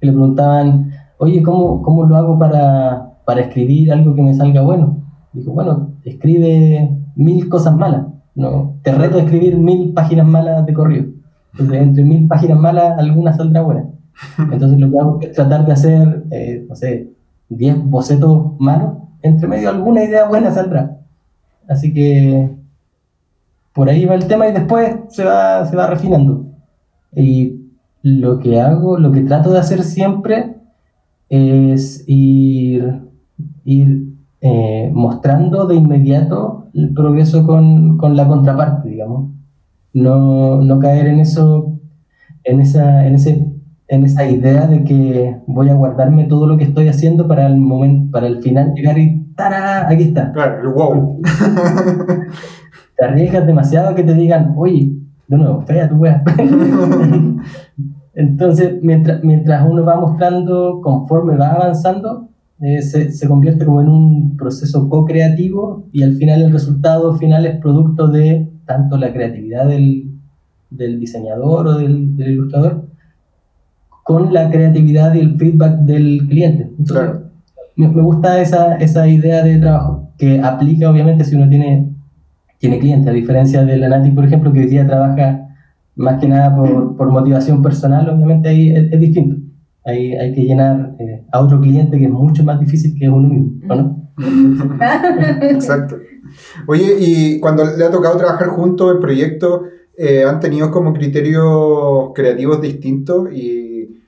[0.00, 4.62] que le preguntaban, oye, ¿cómo, cómo lo hago para, para escribir algo que me salga
[4.62, 4.98] bueno?
[5.32, 8.76] Dijo, bueno, escribe mil cosas malas, ¿no?
[8.82, 11.21] Te reto a escribir mil páginas malas de corrido.
[11.52, 13.84] Entonces, entre mil páginas malas, alguna saldrá buena.
[14.38, 17.10] Entonces, lo que hago es tratar de hacer, eh, no sé,
[17.48, 20.98] 10 bocetos malos, entre medio alguna idea buena saldrá.
[21.68, 22.50] Así que
[23.72, 26.46] por ahí va el tema y después se va, se va refinando.
[27.14, 27.62] Y
[28.02, 30.56] lo que hago, lo que trato de hacer siempre
[31.28, 33.02] es ir,
[33.64, 39.30] ir eh, mostrando de inmediato el progreso con, con la contraparte, digamos.
[39.94, 41.78] No, no, caer en eso,
[42.44, 43.46] en esa, en, ese,
[43.88, 47.56] en esa idea de que voy a guardarme todo lo que estoy haciendo para el
[47.56, 49.88] momento, para el final llegar y ¡tará!
[49.88, 50.32] Aquí está.
[50.32, 51.20] Claro, wow.
[52.96, 54.92] te arriesgas demasiado que te digan, oye,
[55.28, 56.22] de nuevo, fea tu wea.
[58.14, 62.28] Entonces, mientras, mientras uno va mostrando, conforme va avanzando,
[62.60, 67.44] eh, se, se, convierte como en un proceso co-creativo y al final el resultado final
[67.46, 70.10] es producto de tanto la creatividad del,
[70.70, 72.86] del diseñador o del, del, ilustrador
[74.04, 76.64] con la creatividad y el feedback del cliente.
[76.78, 77.20] Entonces, Claro.
[77.76, 81.88] me, me gusta esa, esa idea de trabajo que aplica obviamente si uno tiene,
[82.58, 85.48] tiene cliente, a diferencia de la Nati, por ejemplo, que hoy día trabaja
[85.94, 89.36] más que nada por, por motivación personal, obviamente ahí es, es distinto.
[89.84, 93.28] Ahí hay que llenar eh, a otro cliente que es mucho más difícil que uno
[93.28, 94.01] mismo, ¿o ¿no?
[95.42, 95.98] Exacto.
[96.66, 99.62] Oye, y cuando le ha tocado trabajar juntos en proyectos,
[99.96, 103.32] eh, ¿han tenido como criterios creativos distintos?
[103.32, 104.02] Y,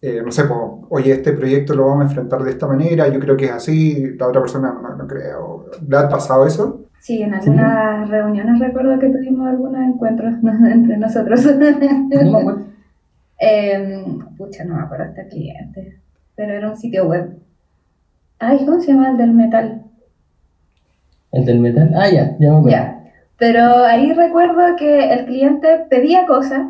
[0.00, 0.58] eh, no sé, pues,
[0.90, 4.16] oye, este proyecto lo vamos a enfrentar de esta manera, yo creo que es así,
[4.18, 5.66] la otra persona no, no creo.
[5.88, 6.84] ¿Le ha pasado eso?
[6.98, 10.34] Sí, en algunas reuniones recuerdo que tuvimos algunos encuentros
[10.72, 11.46] entre nosotros.
[13.40, 14.04] Eh,
[14.38, 16.00] pucha, no me acuerdo este cliente,
[16.34, 17.36] pero era un sitio web.
[18.38, 19.82] Ay, ¿cómo se llama el del metal?
[21.32, 21.92] El del metal.
[21.96, 22.70] Ah, ya, ya me acuerdo.
[22.70, 22.94] Ya,
[23.38, 26.68] pero ahí recuerdo que el cliente pedía cosas.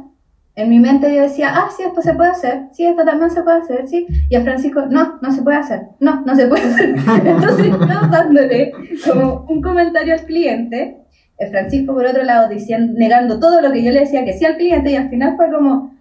[0.56, 3.42] En mi mente yo decía, ah, sí, esto se puede hacer, sí, esto también se
[3.42, 4.06] puede hacer, sí.
[4.30, 6.94] Y a Francisco, no, no se puede hacer, no, no se puede hacer.
[7.26, 8.72] Entonces, yo dándole
[9.04, 10.98] como un comentario al cliente,
[11.38, 14.44] el Francisco por otro lado diciendo, negando todo lo que yo le decía que sí
[14.44, 15.93] al cliente y al final fue como,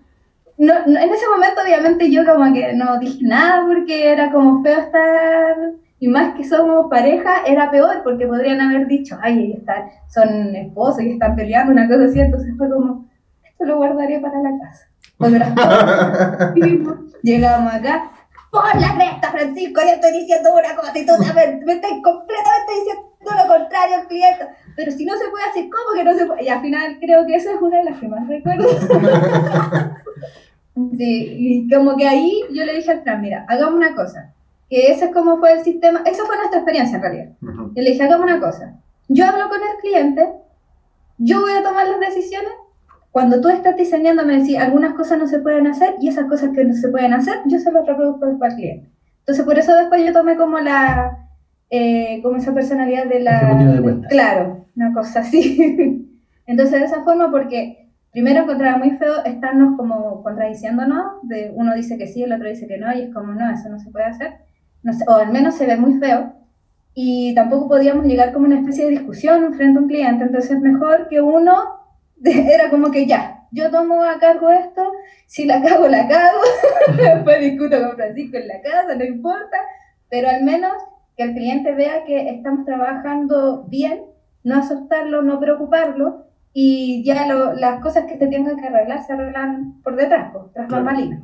[0.58, 4.62] no, no, en ese momento obviamente yo como que no dije nada porque era como
[4.64, 5.56] feo estar,
[6.00, 11.02] y más que somos pareja, era peor porque podrían haber dicho, ay, están, son esposos
[11.02, 13.08] y están peleando, una cosa así, entonces fue como,
[13.42, 14.90] esto lo guardaré para la casa.
[17.24, 18.12] Llegamos acá,
[18.52, 22.74] por la cresta, Francisco, yo estoy diciendo una cosa y tú me, me estás completamente
[22.80, 24.48] diciendo lo contrario al cliente.
[24.76, 26.44] Pero si no se puede hacer, ¿cómo que no se puede?
[26.44, 28.68] Y al final creo que esa es una de las que más recuerdo.
[30.98, 34.34] Sí, y como que ahí yo le dije al Fran, mira, hagamos una cosa,
[34.70, 37.30] que ese es como fue el sistema, esa fue nuestra experiencia en realidad.
[37.42, 37.72] Ujú.
[37.76, 38.74] Yo le dije, hagamos una cosa,
[39.08, 40.34] yo hablo con el cliente,
[41.20, 42.52] yo voy a tomar las decisiones,
[43.12, 46.50] cuando tú estás diseñando me decís, algunas cosas no se pueden hacer y esas cosas
[46.56, 48.90] que no se pueden hacer, yo se las reproduzco después al cliente.
[49.20, 51.23] Entonces por eso después yo tomé como la,
[51.76, 53.56] eh, como esa personalidad de la...
[53.56, 54.08] De.
[54.08, 56.08] Claro, una cosa así.
[56.46, 61.98] Entonces de esa forma porque primero encontraba muy feo estarnos como contradiciéndonos, de uno dice
[61.98, 64.06] que sí, el otro dice que no, y es como, no, eso no se puede
[64.06, 64.34] hacer,
[64.84, 66.34] no sé, o al menos se ve muy feo,
[66.94, 71.08] y tampoco podíamos llegar como una especie de discusión frente a un cliente, entonces mejor
[71.10, 71.56] que uno,
[72.24, 74.92] era como que ya, yo tomo a cargo esto,
[75.26, 76.40] si la cago, la cago,
[76.96, 79.58] después discuto con Francisco en la casa, no importa,
[80.08, 80.74] pero al menos
[81.18, 84.06] que el cliente vea que estamos trabajando bien,
[84.44, 89.14] no asustarlo, no preocuparlo, y ya lo- las cosas que te tengan que arreglar se
[89.14, 90.84] arreglan por detrás, pues, tras Claro.
[90.86, 91.22] bambalinas.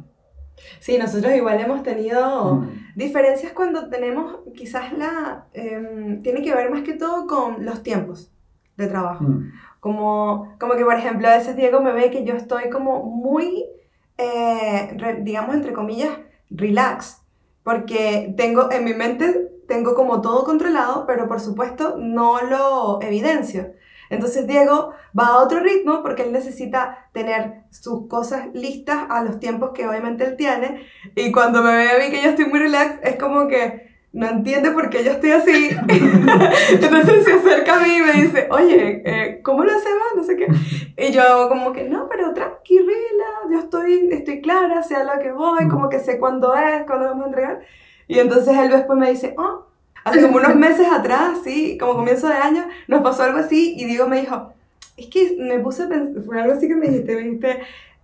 [0.80, 2.70] Sí, nosotros igual hemos tenido Mm.
[2.96, 8.32] diferencias cuando tenemos, quizás la, em, tiene que ver más que todo con los tiempos
[8.76, 9.24] de trabajo.
[9.24, 9.52] Mm.
[9.80, 13.66] Como, como que, por ejemplo, a veces Diego me ve que yo estoy como muy,
[14.18, 16.12] eh, re- digamos, entre comillas,
[16.50, 17.22] relax.
[17.64, 23.74] Porque tengo en mi mente, tengo como todo controlado, pero por supuesto no lo evidencio.
[24.10, 29.40] Entonces Diego va a otro ritmo porque él necesita tener sus cosas listas a los
[29.40, 30.88] tiempos que obviamente él tiene.
[31.16, 34.28] Y cuando me ve a mí que yo estoy muy relax, es como que no
[34.28, 35.70] entiende por qué yo estoy así.
[36.72, 40.04] Entonces se acerca a mí y me dice, oye, eh, ¿cómo lo hacemos?
[40.16, 40.48] No sé qué.
[40.98, 42.92] Y yo como que, no, pero tranquila,
[43.52, 47.06] yo estoy, estoy clara, sé a lo que voy, como que sé cuándo es, cuándo
[47.06, 47.60] lo vamos a entregar.
[48.10, 49.66] Y entonces él después me dice, oh,
[50.04, 53.86] hace como unos meses atrás, sí, como comienzo de año, nos pasó algo así y
[53.86, 54.52] Diego me dijo,
[54.98, 57.60] es que me puse a pensar, fue algo así que me dijiste, me dijiste,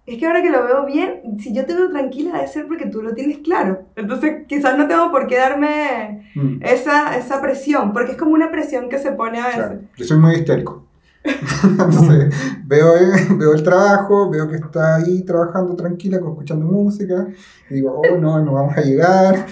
[0.06, 2.86] es que ahora que lo veo bien, si yo te veo tranquila debe ser porque
[2.86, 3.84] tú lo tienes claro.
[3.98, 6.60] Entonces quizás no tengo por qué darme Mm.
[6.63, 9.63] esa, esa presión, porque es como una presión que se pone a veces.
[9.63, 10.84] Claro, yo soy muy histérico.
[11.63, 17.28] Entonces, veo, eh, veo el trabajo, veo que está ahí trabajando tranquila, escuchando música,
[17.70, 19.48] y digo, oh no, no vamos a llegar.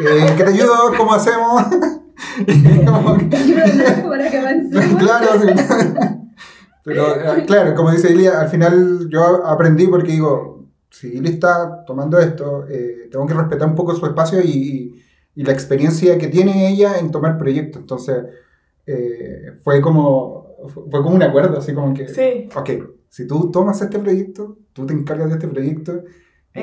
[0.00, 0.92] Eh, ¿Qué te ayudo?
[0.96, 1.62] ¿Cómo hacemos?
[2.46, 3.14] Y como
[4.08, 4.96] para que avancemos.
[5.02, 5.48] claro, sí.
[6.84, 11.84] Pero eh, claro, como dice Ilia, al final yo aprendí porque digo, si Ili está
[11.84, 15.02] tomando esto, eh, tengo que respetar un poco su espacio y, y-
[15.34, 17.80] y la experiencia que tiene ella en tomar proyectos.
[17.82, 18.16] Entonces,
[18.86, 22.48] eh, fue como fue como un acuerdo, así como que, Sí.
[22.54, 22.70] ok,
[23.08, 26.04] si tú tomas este proyecto, tú te encargas de este proyecto,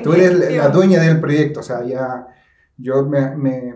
[0.04, 2.28] tú eres la- dueña del proyecto, o sea, ya
[2.80, 3.74] yo me, me,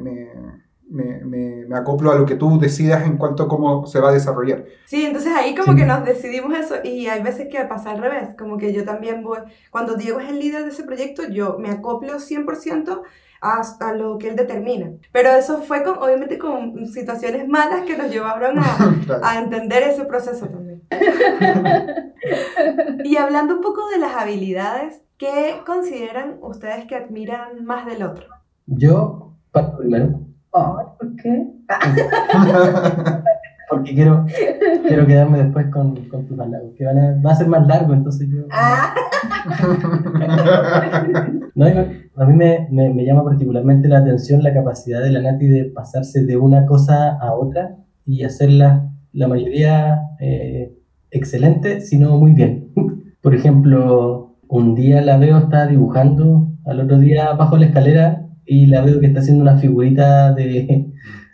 [0.90, 4.14] me, me, acoplo a lo que tú decidas en cuanto a cómo se va a
[4.14, 4.66] desarrollar.
[4.86, 5.80] Sí, entonces ahí como Sí.
[5.80, 9.24] que nos decidimos eso y hay veces que pasa al revés, como que yo también
[9.24, 9.40] voy,
[9.72, 13.02] cuando Diego es el líder de ese proyecto, yo me acoplo 100%
[13.42, 14.92] a, a lo que él determina.
[15.12, 18.64] Pero eso fue con, obviamente con situaciones malas que nos llevaron a,
[19.06, 19.22] Claro.
[19.26, 20.84] a entender ese proceso también.
[23.04, 28.28] y hablando un poco de las habilidades, ¿qué consideran ustedes que admiran más del otro?
[28.68, 30.20] Yo parto primero,
[30.56, 31.48] Oh, ¿Por qué?
[33.70, 34.26] porque quiero,
[34.88, 37.94] quiero quedarme después con, con tus halagos, que van a, va a ser más largo,
[37.94, 38.44] entonces yo...
[38.52, 38.94] Ah,
[41.56, 45.48] No, a mí me, me- me llama particularmente la atención la capacidad de la Nati
[45.48, 50.74] de pasarse de una cosa a otra y hacerla, la mayoría, eh,
[51.12, 52.70] excelente, sino muy bien.
[53.22, 58.66] Por ejemplo, un día la veo está dibujando, al otro día bajo la escalera y
[58.68, 60.92] la veo que está haciendo una figurita de,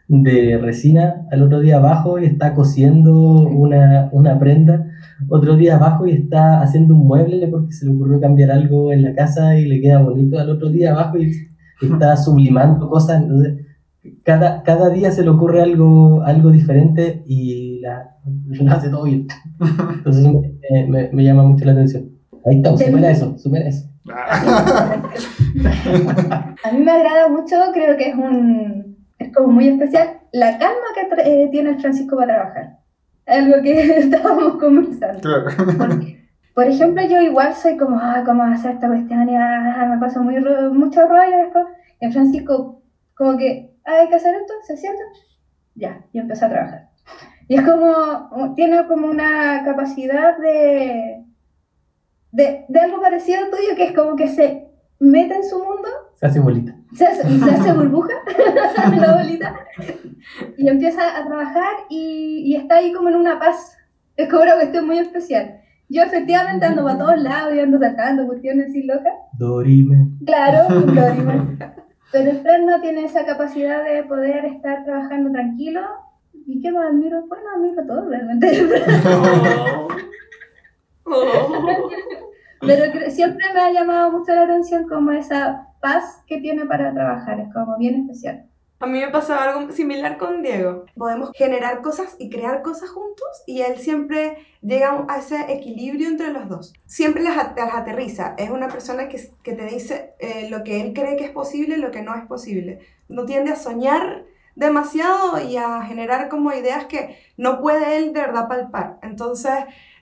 [0.07, 4.85] de resina, al otro día abajo y está cosiendo una, una prenda
[5.27, 9.03] otro día abajo y está haciendo un mueble porque se le ocurrió cambiar algo en
[9.03, 10.39] la casa y le queda bonito.
[10.39, 11.31] Al otro día abajo y
[11.81, 13.21] está sublimando cosas.
[13.21, 13.65] Entonces,
[14.23, 18.15] cada, cada día se le ocurre algo, algo diferente y la,
[18.47, 19.27] lo hace todo bien.
[19.97, 20.25] Entonces
[20.71, 22.05] me, me- me llama mucho la atención.
[22.45, 23.87] Ahí está, supera eso, supera eso.
[26.63, 30.85] a mí me agrada mucho, creo que es un es como muy especial la calma
[30.95, 32.79] que eh, tiene el Francisco para trabajar.
[33.25, 35.19] Algo que estábamos conversando.
[35.21, 35.45] Claro.
[35.77, 39.29] Porque, por ejemplo, yo igual soy como, ah, ¿cómo hacer esta cuestión?
[39.29, 41.65] Y ah, me paso muy ro- mucho rollo después.
[41.99, 42.81] Y el Francisco,
[43.15, 45.01] como que, ah, hay que hacer esto, se sienta,
[45.75, 46.89] ya, y empezó a trabajar.
[47.47, 51.25] Y es como, tiene como una capacidad de,
[52.31, 54.67] de, de algo parecido al tuyo, que es como que se
[54.99, 56.75] mete en su mundo Se hace bolita.
[56.93, 58.13] se hace, se hace burbuja,
[58.99, 59.55] la bolita,
[60.57, 63.77] y empieza a trabajar y, y está ahí como en una paz.
[64.17, 65.61] Es como una cuestión muy especial.
[65.87, 69.13] Yo efectivamente ando para todos lados y ando sacando cuestiones así locas.
[69.37, 70.09] Dorime.
[70.25, 71.57] Claro, Doraemon.
[72.11, 75.81] Pero el Fred no tiene esa capacidad de poder estar trabajando tranquilo.
[76.45, 77.25] ¿Y qué más admiro?
[77.27, 78.67] Bueno, admiro todo realmente.
[82.61, 87.39] Pero siempre me ha llamado mucho la atención como esa paz que tiene para trabajar.
[87.39, 88.45] Es como bien especial.
[88.81, 90.85] A mí me pasaba algo similar con Diego.
[90.95, 96.31] Podemos generar cosas y crear cosas juntos y él siempre llega a ese equilibrio entre
[96.31, 96.73] los dos.
[96.85, 98.35] Siempre las, las aterriza.
[98.37, 101.75] Es una persona que, que te dice eh, lo que él cree que es posible
[101.75, 102.79] y lo que no es posible.
[103.09, 104.23] No tiende a soñar
[104.55, 108.99] demasiado y a generar como ideas que no puede él de verdad palpar.
[109.01, 109.53] Entonces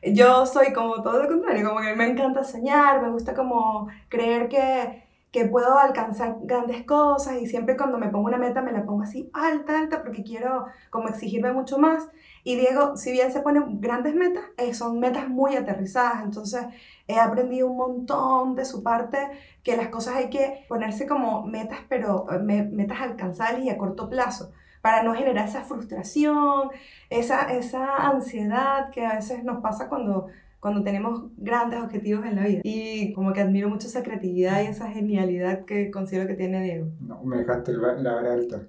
[0.04, 4.48] yo soy como todo lo contrario, como que me encanta soñar, me gusta como creer
[4.50, 8.86] que que puedo alcanzar grandes cosas y siempre cuando me pongo una meta me la
[8.86, 12.08] pongo así alta, alta, porque quiero como exigirme mucho más.
[12.46, 16.66] Y Diego, si bien se pone grandes metas, eh, son metas muy aterrizadas, entonces
[17.08, 19.18] he aprendido un montón de su parte
[19.64, 23.78] que las cosas hay que ponerse como metas, pero eh, me- metas alcanzables y a
[23.78, 26.70] corto plazo para no generar esa frustración,
[27.10, 30.28] esa, esa ansiedad que a veces nos pasa cuando,
[30.60, 32.62] cuando tenemos grandes objetivos en la vida.
[32.64, 36.88] Y como que admiro mucho esa creatividad y esa genialidad que considero que tiene Diego.
[37.02, 38.62] No, me dejaste la vara alta.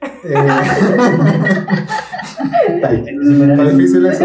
[0.24, 0.34] Eh,
[2.68, 4.24] Está difícil eso.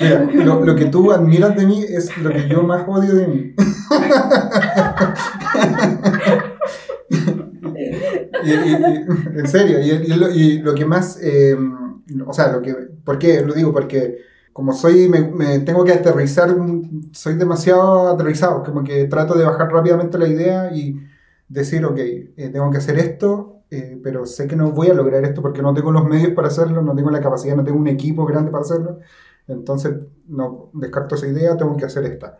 [0.00, 3.26] Mira, lo, lo que tú admiras de mí es lo que yo más odio de
[3.28, 3.54] mí.
[8.44, 11.56] Y- en serio, y, lo, que más, eh,
[12.26, 13.42] o sea, lo que, ¿por qué?
[13.42, 14.18] Lo digo porque
[14.52, 16.54] como soy, me tengo que aterrizar,
[17.12, 20.96] soy demasiado aterrizado, como que trato de bajar rápidamente la idea y
[21.48, 25.24] decir, ok, eh, tengo que hacer esto, eh, pero sé que no voy a lograr
[25.24, 27.88] esto porque no tengo los medios para hacerlo, no tengo la capacidad, no tengo un
[27.88, 29.00] equipo grande para hacerlo,
[29.48, 29.94] entonces
[30.28, 32.38] no descarto esa idea, tengo que hacer esta.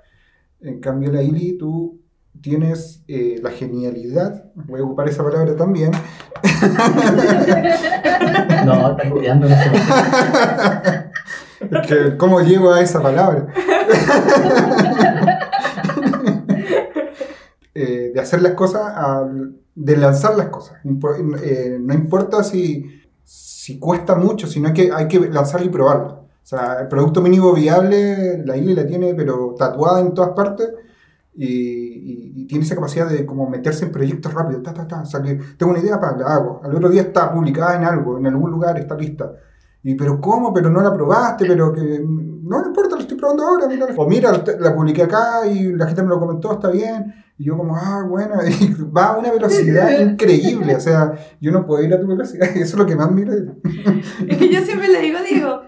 [0.60, 2.00] En cambio, la Ili, tú
[2.40, 5.90] tienes eh, la genialidad, voy a ocupar esa palabra también,
[8.64, 9.46] No, está cuidando.
[11.86, 13.48] que, ¿Cómo llego a esa palabra?
[17.76, 18.94] Eh, de hacer las cosas,
[19.74, 20.78] de lanzar las cosas.
[21.42, 26.06] Eh, no importa si, si cuesta mucho, sino que hay que lanzarlo y probarlo.
[26.06, 30.68] O sea, el producto mínimo viable, la Ili la tiene, pero tatuada en todas partes.
[31.36, 34.62] Y, y- y tiene esa capacidad de como meterse en proyectos rápidos.
[34.62, 36.60] Ta, ta, ta, o sea, que tengo una idea, para la hago.
[36.62, 39.32] Al otro día está publicada en algo, en algún lugar está lista.
[39.82, 40.52] Y, pero ¿cómo?
[40.54, 42.00] Pero no la probaste, pero que...
[42.02, 43.66] No, no importa, la estoy probando ahora.
[43.66, 43.86] Mira.
[43.96, 47.12] O mira, la publiqué acá y la gente me lo comentó, está bien.
[47.36, 50.76] Y yo como, ah, bueno, y va a una velocidad increíble.
[50.76, 52.48] O sea, yo no puedo ir a tu velocidad.
[52.54, 53.32] Eso es lo que más miro.
[53.34, 55.62] Es que yo siempre le digo, digo,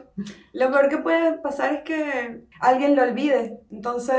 [0.55, 3.61] lo peor que puede pasar es que alguien lo olvide.
[3.71, 4.17] Entonces,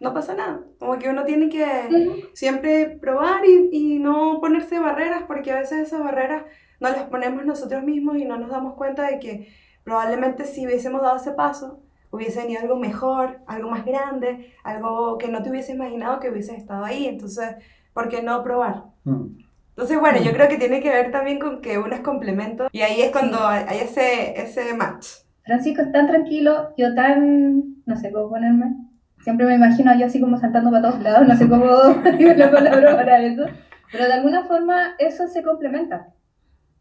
[0.00, 0.60] no pasa nada.
[0.78, 5.86] Como que uno tiene que siempre probar y, y no ponerse barreras, porque a veces
[5.86, 6.44] esas barreras
[6.80, 9.48] no las ponemos nosotros mismos y no nos damos cuenta de que
[9.84, 11.80] probablemente si hubiésemos dado ese paso,
[12.10, 16.54] hubiese venido algo mejor, algo más grande, algo que no te hubiese imaginado que hubiese
[16.56, 17.06] estado ahí.
[17.06, 17.56] Entonces,
[17.92, 18.84] ¿por qué no probar?
[19.04, 19.38] Mm.
[19.70, 22.82] Entonces, bueno, yo creo que tiene que ver también con que uno es complemento y
[22.82, 23.44] ahí es cuando Sí.
[23.44, 25.06] hay hay ese, ese match.
[25.44, 28.76] Francisco es tan tranquilo, yo tan, no sé cómo ponerme.
[29.24, 31.64] Siempre me imagino a yo así como saltando para todos lados, no sé cómo
[32.18, 33.46] digo la palabra para eso.
[33.90, 36.08] Pero de alguna forma eso se complementa.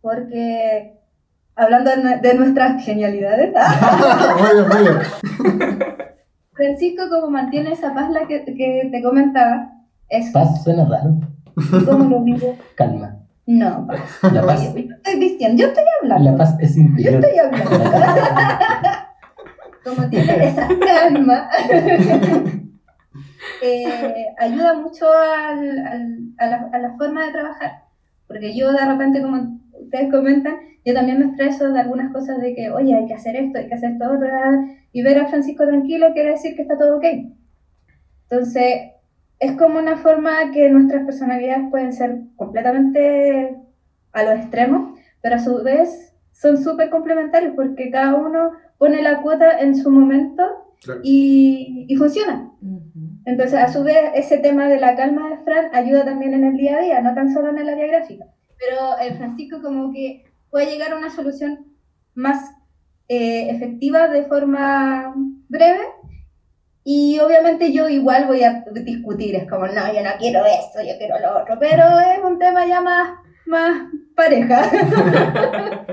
[0.01, 0.93] Porque
[1.55, 3.53] hablando de, nue- de nuestras genialidades,
[4.39, 5.79] muy bien, muy bien.
[6.53, 9.71] Francisco como mantiene esa paz la que, que te comentaba,
[10.09, 11.15] es Paz suena raro.
[11.85, 12.55] como lo digo.
[12.75, 13.17] Calma.
[13.45, 13.99] No, paz.
[14.33, 16.31] La paz, Oye, yo estoy vistiendo, yo estoy hablando.
[16.31, 17.23] la paz es Yo interior.
[17.25, 17.69] estoy hablando.
[19.83, 21.49] Como tiene esa calma,
[23.61, 27.71] eh, ayuda mucho al- al- a, la, a la forma de trabajar.
[28.27, 30.55] Porque yo de repente, como ustedes comentan,
[30.85, 33.67] yo también me estreso de algunas cosas de que, oye, hay que hacer esto, hay
[33.67, 34.27] que hacer esto otro.
[34.91, 37.05] Y ver a Francisco tranquilo quiere decir que está todo ok.
[38.29, 38.91] Entonces,
[39.39, 43.57] es como una forma que nuestras personalidades pueden ser completamente
[44.13, 49.21] a los extremos, pero a su vez son súper complementarios porque cada uno pone la
[49.21, 50.43] cuota en su momento
[50.83, 50.99] Claro.
[51.01, 52.51] y, y funciona.
[53.25, 56.57] Entonces, a su vez, ese tema de la calma de Fran ayuda también en el
[56.57, 58.25] día a día, no tan solo en el área gráfica.
[58.59, 61.67] Pero el Francisco como que puede llegar a una solución
[62.15, 62.51] más
[63.07, 65.13] eh, efectiva de forma
[65.47, 65.85] breve
[66.83, 70.97] y obviamente yo igual voy a discutir, es como, no, yo no quiero esto, yo
[70.97, 73.11] quiero lo otro, pero es un tema ya más,
[73.45, 74.69] más pareja.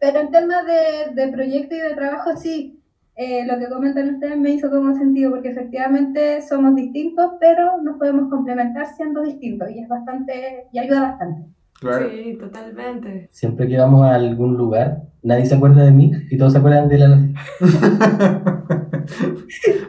[0.00, 2.80] pero en temas de, de proyecto y de trabajo, sí,
[3.18, 7.96] eh, lo que comentan ustedes me hizo como sentido, porque efectivamente somos distintos, pero nos
[7.96, 11.48] podemos complementar siendo distintos y es bastante, y ayuda bastante.
[11.80, 12.10] Claro.
[12.10, 13.28] Sí, totalmente.
[13.30, 16.88] Siempre que vamos a algún lugar, nadie se acuerda de mí y todos se acuerdan
[16.88, 17.28] de la.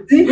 [0.07, 0.25] Sí,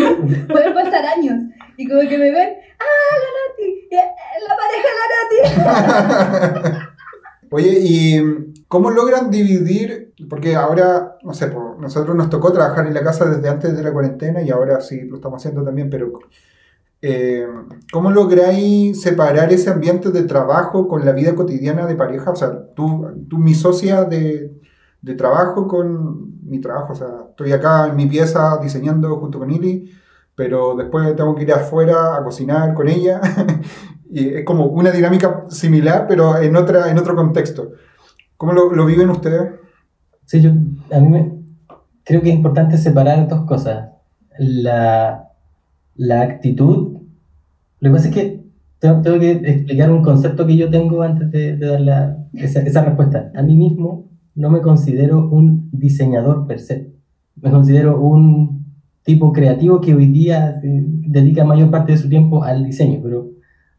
[0.48, 1.42] pueden pasar años
[1.76, 3.88] y como que me ven, ¡ah, la Nati!
[3.92, 4.12] Eh,
[4.48, 6.80] ¡La pareja la Nati!
[7.52, 10.14] Oye, ¿y cómo logran dividir?
[10.30, 13.94] Porque ahora, no sé, nosotros nos tocó trabajar en la casa desde antes de la
[13.94, 16.12] cuarentena y ahora sí lo estamos haciendo también, pero
[17.02, 17.48] eh,
[17.92, 22.32] ¿cómo lográis separar ese ambiente de trabajo con la vida cotidiana de pareja?
[22.32, 24.60] O sea, tú, tú mi socia de,
[25.02, 29.52] de trabajo con mi trabajo, o sea, estoy acá en mi pieza diseñando junto con
[29.52, 29.92] Ili,
[30.36, 33.22] pero después tengo que ir afuera a cocinar con ella.
[34.08, 37.72] Y es como una dinámica similar, pero en, otra, en otro contexto.
[38.38, 39.54] ¿Cómo lo, lo viven ustedes?
[40.26, 40.52] Sí, yo,
[40.96, 41.34] a mí me,
[42.04, 43.90] creo que es importante separar dos cosas.
[44.38, 45.32] La,
[45.96, 47.00] la actitud.
[47.80, 48.44] Lo que pasa es que
[48.80, 52.62] tengo, tengo que explicar un concepto que yo tengo antes de, de dar la- esa,
[52.62, 53.32] esa respuesta.
[53.36, 54.06] A mí mismo
[54.36, 56.94] no me considero un diseñador per se.
[57.42, 58.65] Me considero un
[59.06, 63.30] tipo creativo que hoy día dedica mayor parte de su tiempo al diseño, pero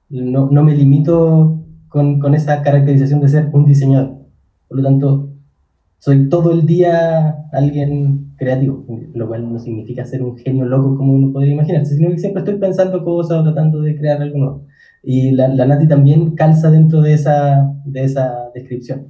[0.08, 4.18] no, no me limito con, con esa caracterización de ser un diseñador.
[4.68, 5.30] Por lo tanto,
[5.98, 11.14] soy todo el día alguien creativo, lo cual no significa ser un genio loco como
[11.14, 14.64] uno podría imaginarse, sino que siempre estoy pensando cosas o tratando de crear algo nuevo.
[15.02, 19.08] Y la, la Nati también calza dentro de esa, de esa descripción.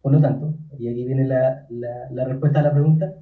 [0.00, 3.12] Por lo tanto, y aquí viene la, la, la respuesta a la pregunta,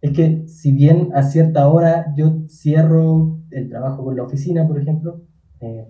[0.00, 4.80] es que si bien a cierta hora yo cierro el trabajo con la oficina, por
[4.80, 5.22] ejemplo,
[5.60, 5.86] eh,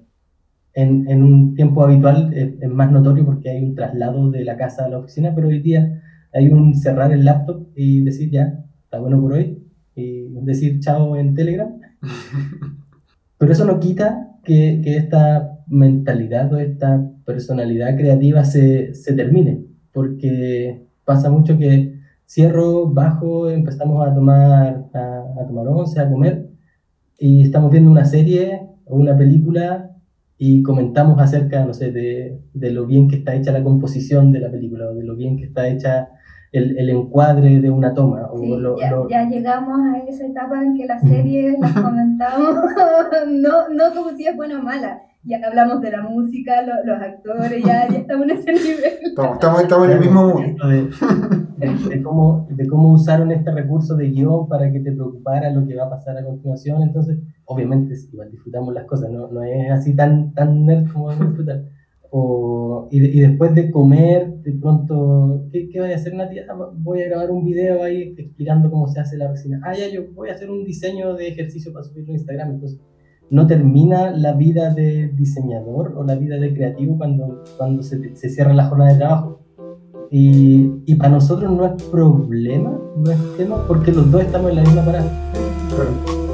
[0.75, 4.57] en, en un tiempo habitual es, es más notorio porque hay un traslado de la
[4.57, 6.03] casa a la oficina, pero hoy día
[6.33, 9.63] hay un cerrar el laptop y decir ya, está bueno por hoy,
[9.95, 11.69] y decir chao en Telegram.
[13.39, 19.65] Pero eso no quita que, que esta mentalidad o esta personalidad creativa se, se termine,
[19.93, 21.98] porque pasa mucho que
[22.29, 26.51] cierro, bajo, empezamos a tomar, a, a tomar once, a comer,
[27.19, 29.97] y estamos viendo una serie o una película
[30.37, 34.41] y comentamos acerca, no sé, de, de lo bien que está hecha la composición de
[34.41, 36.11] la película o de lo bien que está hecha
[36.53, 38.29] el, el encuadre de una toma.
[38.33, 41.73] O Sí, lo- ya, lo- ya llegamos a esa etapa en que la serie las
[41.73, 42.55] comentamos,
[43.29, 45.03] no, no como si es buena o mala.
[45.25, 48.93] Ya hablamos de la música, lo- los actores, ya, ya estamos en ese nivel.
[49.19, 50.91] Estamos, estamos, estamos en el mismo de,
[51.67, 55.67] de- de cómo, de cómo usaron este recurso de guion para que te preocupara lo
[55.67, 56.83] que va a pasar a continuación.
[56.83, 61.63] Entonces, obviamente, igual disfrutamos las cosas, no, no es así tan, tan nerd como disfrutar.
[62.11, 66.47] O, y, y después de comer, de pronto, ¿qué, qué voy a hacer, Natia?
[66.49, 69.61] Ah, Voy a grabar un video ahí explicando cómo se hace la resina.
[69.63, 72.51] Ah, ya, yo voy a hacer un diseño de ejercicio para subirlo a Instagram.
[72.53, 72.81] Entonces,
[73.31, 78.31] no termina la vida de diseñador o la vida de creativo cuando, cuando se, se
[78.31, 79.41] cierra la jornada de trabajo.
[80.11, 84.57] Y, y para nosotros no es problema, no es tema, porque los dos estamos en
[84.57, 86.28] la misma parada.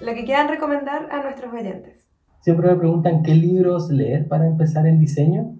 [0.00, 2.04] Lo que quieran recomendar a nuestros oyentes.
[2.40, 5.54] Siempre me preguntan qué libros leer para empezar en diseño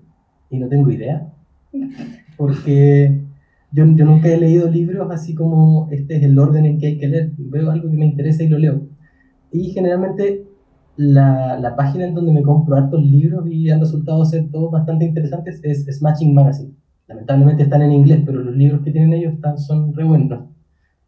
[0.49, 1.33] y no tengo idea.
[2.37, 3.21] Porque
[3.71, 6.99] yo, yo nunca he leído libros así como este es el orden en que hay
[6.99, 7.33] que leer.
[7.39, 8.89] Veo algo que me interesa y lo leo.
[9.53, 10.49] Y generalmente
[10.97, 15.05] la, la página en donde me compro hartos libros y han resultado ser todos bastante
[15.05, 16.75] interesantes es Smashing Magazine.
[17.07, 20.41] Lamentablemente están en inglés, pero los libros que tienen ellos están, son re buenos.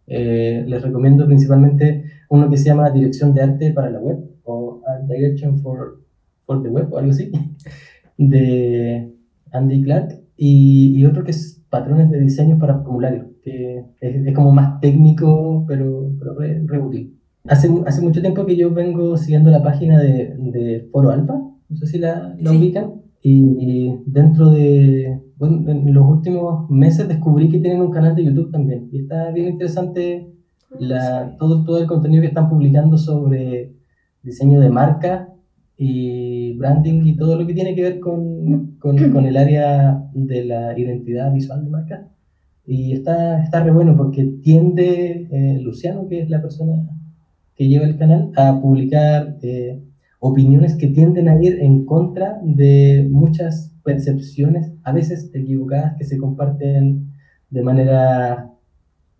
[0.06, 4.80] Eh, les recomiendo principalmente uno que se llama Dirección de Arte para la Web o
[4.86, 6.00] Art Direction for,
[6.46, 7.30] for the Web o algo así,
[8.18, 9.12] de
[9.52, 14.34] Andy Clark, y, y otro que es Patrones de Diseño para Formularios, que es, es
[14.34, 17.18] como más técnico, pero, pero re, re útil.
[17.48, 21.34] Hace, hace mucho tiempo que yo vengo siguiendo la página de, de Foro Alfa,
[21.68, 22.56] no sé si la, la Sí.
[22.58, 28.14] ubican, y, y dentro de, bueno, en los últimos meses descubrí que tienen un canal
[28.14, 30.28] de YouTube también, y está bien interesante
[30.78, 33.72] la, todo, todo el contenido que están publicando sobre
[34.22, 35.28] diseño de marca
[35.76, 40.44] y branding y todo lo que tiene que ver con, con, con el área de
[40.44, 42.08] la identidad visual de marca.
[42.64, 46.88] Y está, está re bueno porque tiende eh, Luciano, que es la persona
[47.56, 49.82] que lleva el canal, a publicar eh,
[50.20, 56.18] opiniones que tienden a ir en contra de muchas percepciones, a veces equivocadas, que se
[56.18, 57.12] comparten
[57.50, 58.51] de manera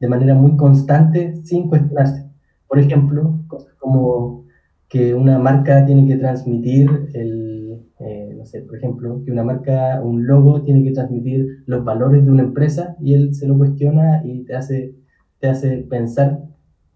[0.02, 2.28] de manera muy constante sin cuestionarse.
[2.66, 4.46] Por ejemplo, cosas como
[4.88, 10.02] que una marca tiene que transmitir el, eh, no sé, por ejemplo, que una marca,
[10.02, 14.22] un logo tiene que transmitir los valores de una empresa y él se lo cuestiona
[14.24, 14.96] y te hace,
[15.38, 16.40] te hace pensar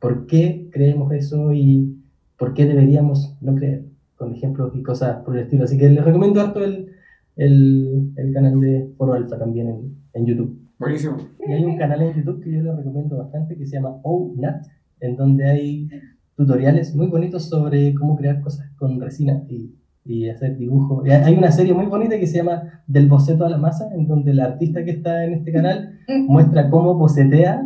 [0.01, 2.03] por qué creemos eso y
[2.37, 3.85] por qué deberíamos no creer,
[4.17, 5.63] con ejemplos y cosas por el estilo.
[5.63, 6.89] Así que les recomiendo harto el,
[7.37, 10.66] el, el canal de Foro Alfa también en, en YouTube.
[10.79, 11.17] Buenísimo.
[11.49, 14.67] Y hay un canal en YouTube que yo les recomiendo bastante que se llama ONAT,
[15.01, 15.89] en donde hay
[16.37, 19.71] tutoriales muy bonitos sobre cómo crear cosas con resina y,
[20.05, 21.07] y hacer dibujos.
[21.07, 24.07] Y hay una serie muy bonita que se llama Del boceto a la masa, en
[24.07, 25.99] donde el artista que está en este canal
[26.29, 27.63] muestra cómo bocetea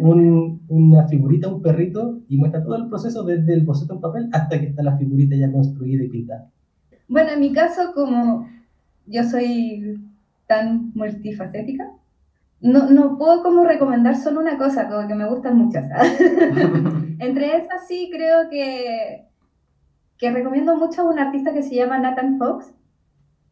[0.00, 4.28] un- una figurita, un perrito, y muestra todo el proceso desde el boceto en papel
[4.32, 6.50] hasta que está la figurita ya construida y pintada.
[7.08, 8.46] Bueno, en mi caso, como
[9.06, 9.98] yo soy
[10.46, 11.90] tan multifacética,
[12.60, 15.86] no, no puedo como recomendar solo una cosa, como que me gustan muchas.
[17.18, 19.28] Entre esas sí creo que,
[20.18, 22.74] que recomiendo mucho a un artista que se llama Nathan Fox.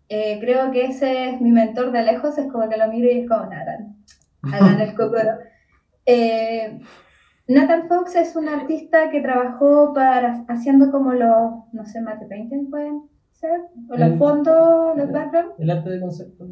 [0.09, 3.21] Eh, creo que ese es mi mentor de lejos, es como que lo miro y
[3.21, 3.97] es como Nathan,
[4.43, 5.33] hagan el cocoro.
[6.09, 6.79] Eh,
[7.49, 12.71] Nathan Fox es un artista que trabajó para haciendo como los, no sé, mate painting
[12.71, 13.03] pueden
[13.33, 16.47] ser, o los fondos, los backgrounds El arte de concepto.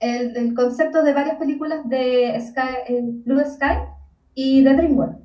[0.00, 3.76] El, el concepto de varias películas de Sky, eh, Blue Sky
[4.34, 5.16] y de DreamWorks.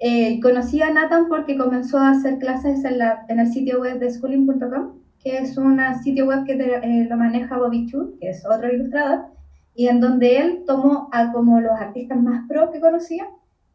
[0.00, 3.98] Eh, conocí a Nathan porque comenzó a hacer clases en, la, en el sitio web
[3.98, 8.44] de schooling.com, que es un sitio web que eh, lo maneja Bobby Chu, que es
[8.46, 9.26] otro ilustrador,
[9.74, 13.28] y en donde él tomó a como los artistas más pro que conocía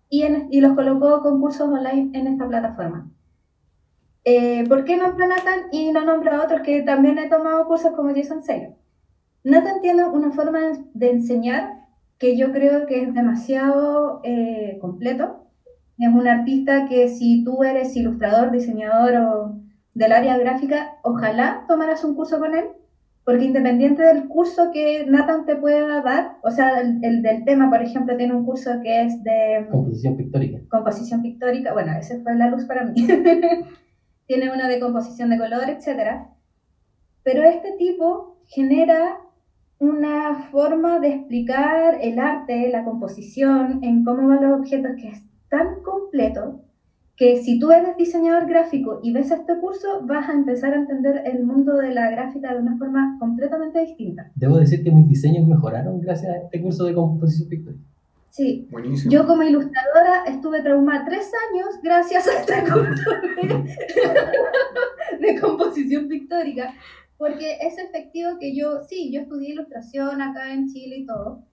[0.10, 3.10] y, en- y los colocó con cursos online en esta plataforma.
[4.26, 7.92] Eh, ¿Por qué nombra Nathan y no nombra a otros que también he tomado cursos
[7.94, 8.74] como Jason Saylor?
[9.44, 10.60] Nathan tiene una forma
[10.94, 11.84] de enseñar
[12.18, 15.48] que yo creo que es demasiado eh, completo.
[15.98, 19.60] Es un artista que si tú eres ilustrador, diseñador o
[19.94, 22.66] del área gráfica, ojalá tomaras un curso con él,
[23.26, 27.70] porque independiente del curso que Nathan te pueda dar, o sea, el, el del tema,
[27.70, 30.60] por ejemplo, tiene un curso que es de Composición pictórica.
[30.70, 32.96] composición pictórica, bueno, ese fue la luz para mí.
[34.26, 36.28] Tiene uno de composición de color, etc.
[37.24, 39.20] Pero este tipo genera
[39.80, 45.24] una forma de explicar el arte, la composición, en cómo van los objetos que es
[45.50, 46.62] tan completo
[47.16, 51.22] que si tú eres diseñador gráfico y ves este curso, vas a empezar a entender
[51.26, 54.32] el mundo de la gráfica de una forma completamente distinta.
[54.36, 57.86] Debo decir que mis diseños mejoraron gracias a este curso de composición pictórica.
[58.30, 59.12] Sí, Buenísimo.
[59.12, 63.12] yo como ilustradora estuve traumada tres años gracias a este curso
[65.22, 66.74] de, de composición pictórica,
[67.18, 71.44] porque es efectivo que yo, sí, yo estudié ilustración acá en Chile y todo,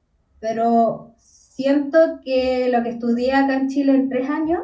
[0.40, 4.61] pero siento que lo que estudié acá en Chile en tres años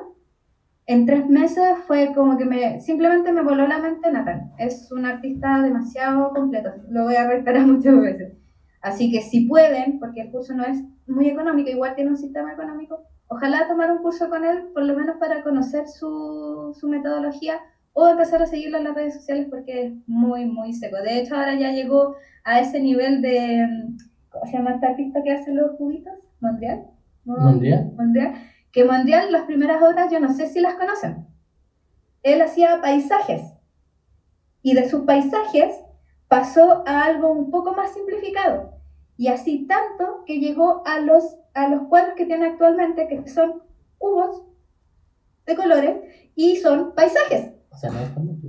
[0.87, 4.53] en tres meses fue como que me simplemente me voló la mente Natal.
[4.57, 8.35] Es un artista demasiado completo, lo voy a reiterar muchas veces.
[8.81, 10.79] Así que si pueden, porque el curso no es
[11.09, 14.95] muy económico, igual tiene un sistema económico, ojalá tomar un curso con él, por lo
[14.95, 17.59] menos para conocer su, su metodología
[17.99, 20.97] o empezar a seguirlo en las redes sociales porque es muy, muy seco.
[20.99, 23.67] De hecho, ahora ya llegó a ese nivel de,
[24.29, 26.13] ¿cómo se llama este artista que hace los cubitos?
[26.41, 26.87] ¿Mondrial?
[27.25, 27.93] ¿Mondrial?
[27.97, 28.35] Mondrial
[28.77, 31.27] que Mondrial, las primeras obras, yo no sé si las conocen.
[32.23, 33.41] Él hacía paisajes
[34.61, 35.75] y de sus paisajes
[36.29, 38.75] pasó a algo un poco más simplificado
[39.17, 43.63] y así tanto que llegó a los, a los cuadros que tiene actualmente, que son
[43.97, 44.45] cubos
[45.47, 45.97] de colores
[46.35, 47.56] y son paisajes.
[47.77, 48.49] O sea, no es como sé.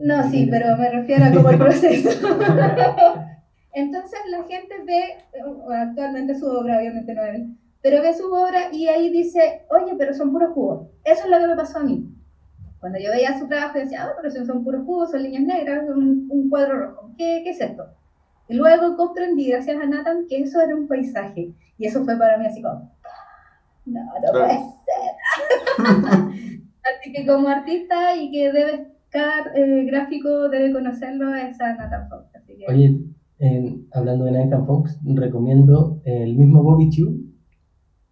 [0.00, 2.08] No, sí, pero me refiero a como el proceso.
[3.72, 5.02] Entonces la gente ve,
[5.34, 7.42] eh, actualmente su obra obviamente no es,
[7.80, 10.88] pero ve su obra y ahí dice, oye, pero son puros cubos.
[11.04, 12.12] Eso es lo que me pasó a mí.
[12.80, 15.84] Cuando yo veía su trabajo, decía, ah, pero si son puros cubos, son líneas negras,
[15.88, 17.12] un, un cuadro rojo.
[17.16, 17.86] ¿Qué, ¿Qué es esto?
[18.48, 21.52] Y luego comprendí, gracias a Nathan, que eso era un paisaje.
[21.78, 22.90] Y eso fue para mí así como,
[23.84, 26.56] no, no puede ser.
[26.92, 32.08] así que como artista y que debe, cada eh, gráfico debe conocerlo, es a Nathan
[32.08, 32.34] Fox.
[32.34, 33.00] Así que, Oye,
[33.92, 37.22] hablando de Nathan Fox, recomiendo el mismo Bobby Chu,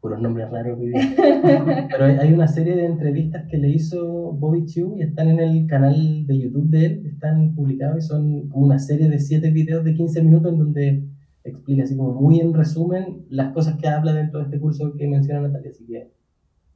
[0.00, 0.78] puros nombres raros.
[1.90, 5.40] Pero hay- hay una serie de entrevistas que le hizo Bobby Chu y están en
[5.40, 9.50] el canal de YouTube de él, están publicados y son como una serie de siete
[9.50, 11.04] videos de 15 minutos en donde
[11.42, 15.06] explica así como muy en resumen las cosas que habla dentro de este curso que
[15.08, 16.10] menciona Natalia, así que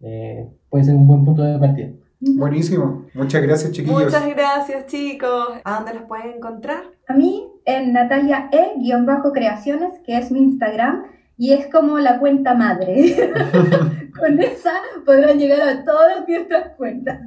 [0.00, 1.90] eh, puede ser un buen punto de partida.
[2.20, 3.06] Buenísimo.
[3.14, 4.04] Muchas gracias, chiquillos.
[4.04, 5.48] Muchas gracias, chicos.
[5.62, 6.82] ¿A dónde los pueden encontrar?
[7.06, 11.04] A mí en Natalia E-creaciones, que es mi Instagram,
[11.36, 13.14] y es como la cuenta madre.
[14.18, 14.72] Con esa
[15.06, 17.20] podrán llegar a todas nuestras cuentas.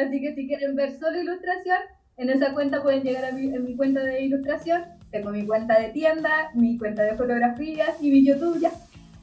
[0.00, 1.78] Así que si quieren ver solo ilustración,
[2.16, 4.84] en esa cuenta pueden llegar a mi, en mi cuenta de ilustración.
[5.10, 8.70] Tengo mi cuenta de tienda, mi cuenta de fotografías y mi YouTube ya.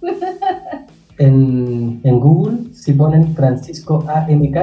[1.18, 4.58] En, en Google, si ponen Francisco AMK,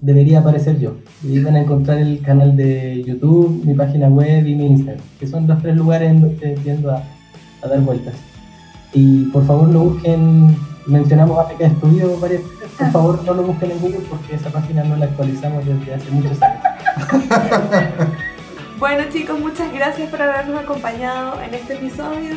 [0.00, 0.96] debería aparecer yo.
[1.22, 5.26] Y van a encontrar el canal de YouTube, mi página web y mi Instagram, que
[5.26, 7.02] son los tres lugares en donde tiendo a,
[7.62, 8.14] a dar vueltas.
[8.92, 10.56] Y por favor no busquen,
[10.86, 14.84] mencionamos APK Studio varias veces, por favor no lo busquen en Google porque esa página
[14.84, 16.62] no la actualizamos desde hace muchos años.
[18.78, 22.34] Bueno, chicos, muchas gracias por habernos acompañado en este episodio.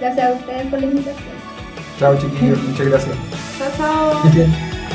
[0.00, 1.53] Gracias a ustedes por la invitación.
[1.98, 2.62] Chao, chiquillos.
[2.62, 3.16] Muchas gracias.
[3.58, 4.22] Chao,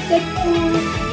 [0.08, 1.09] chao.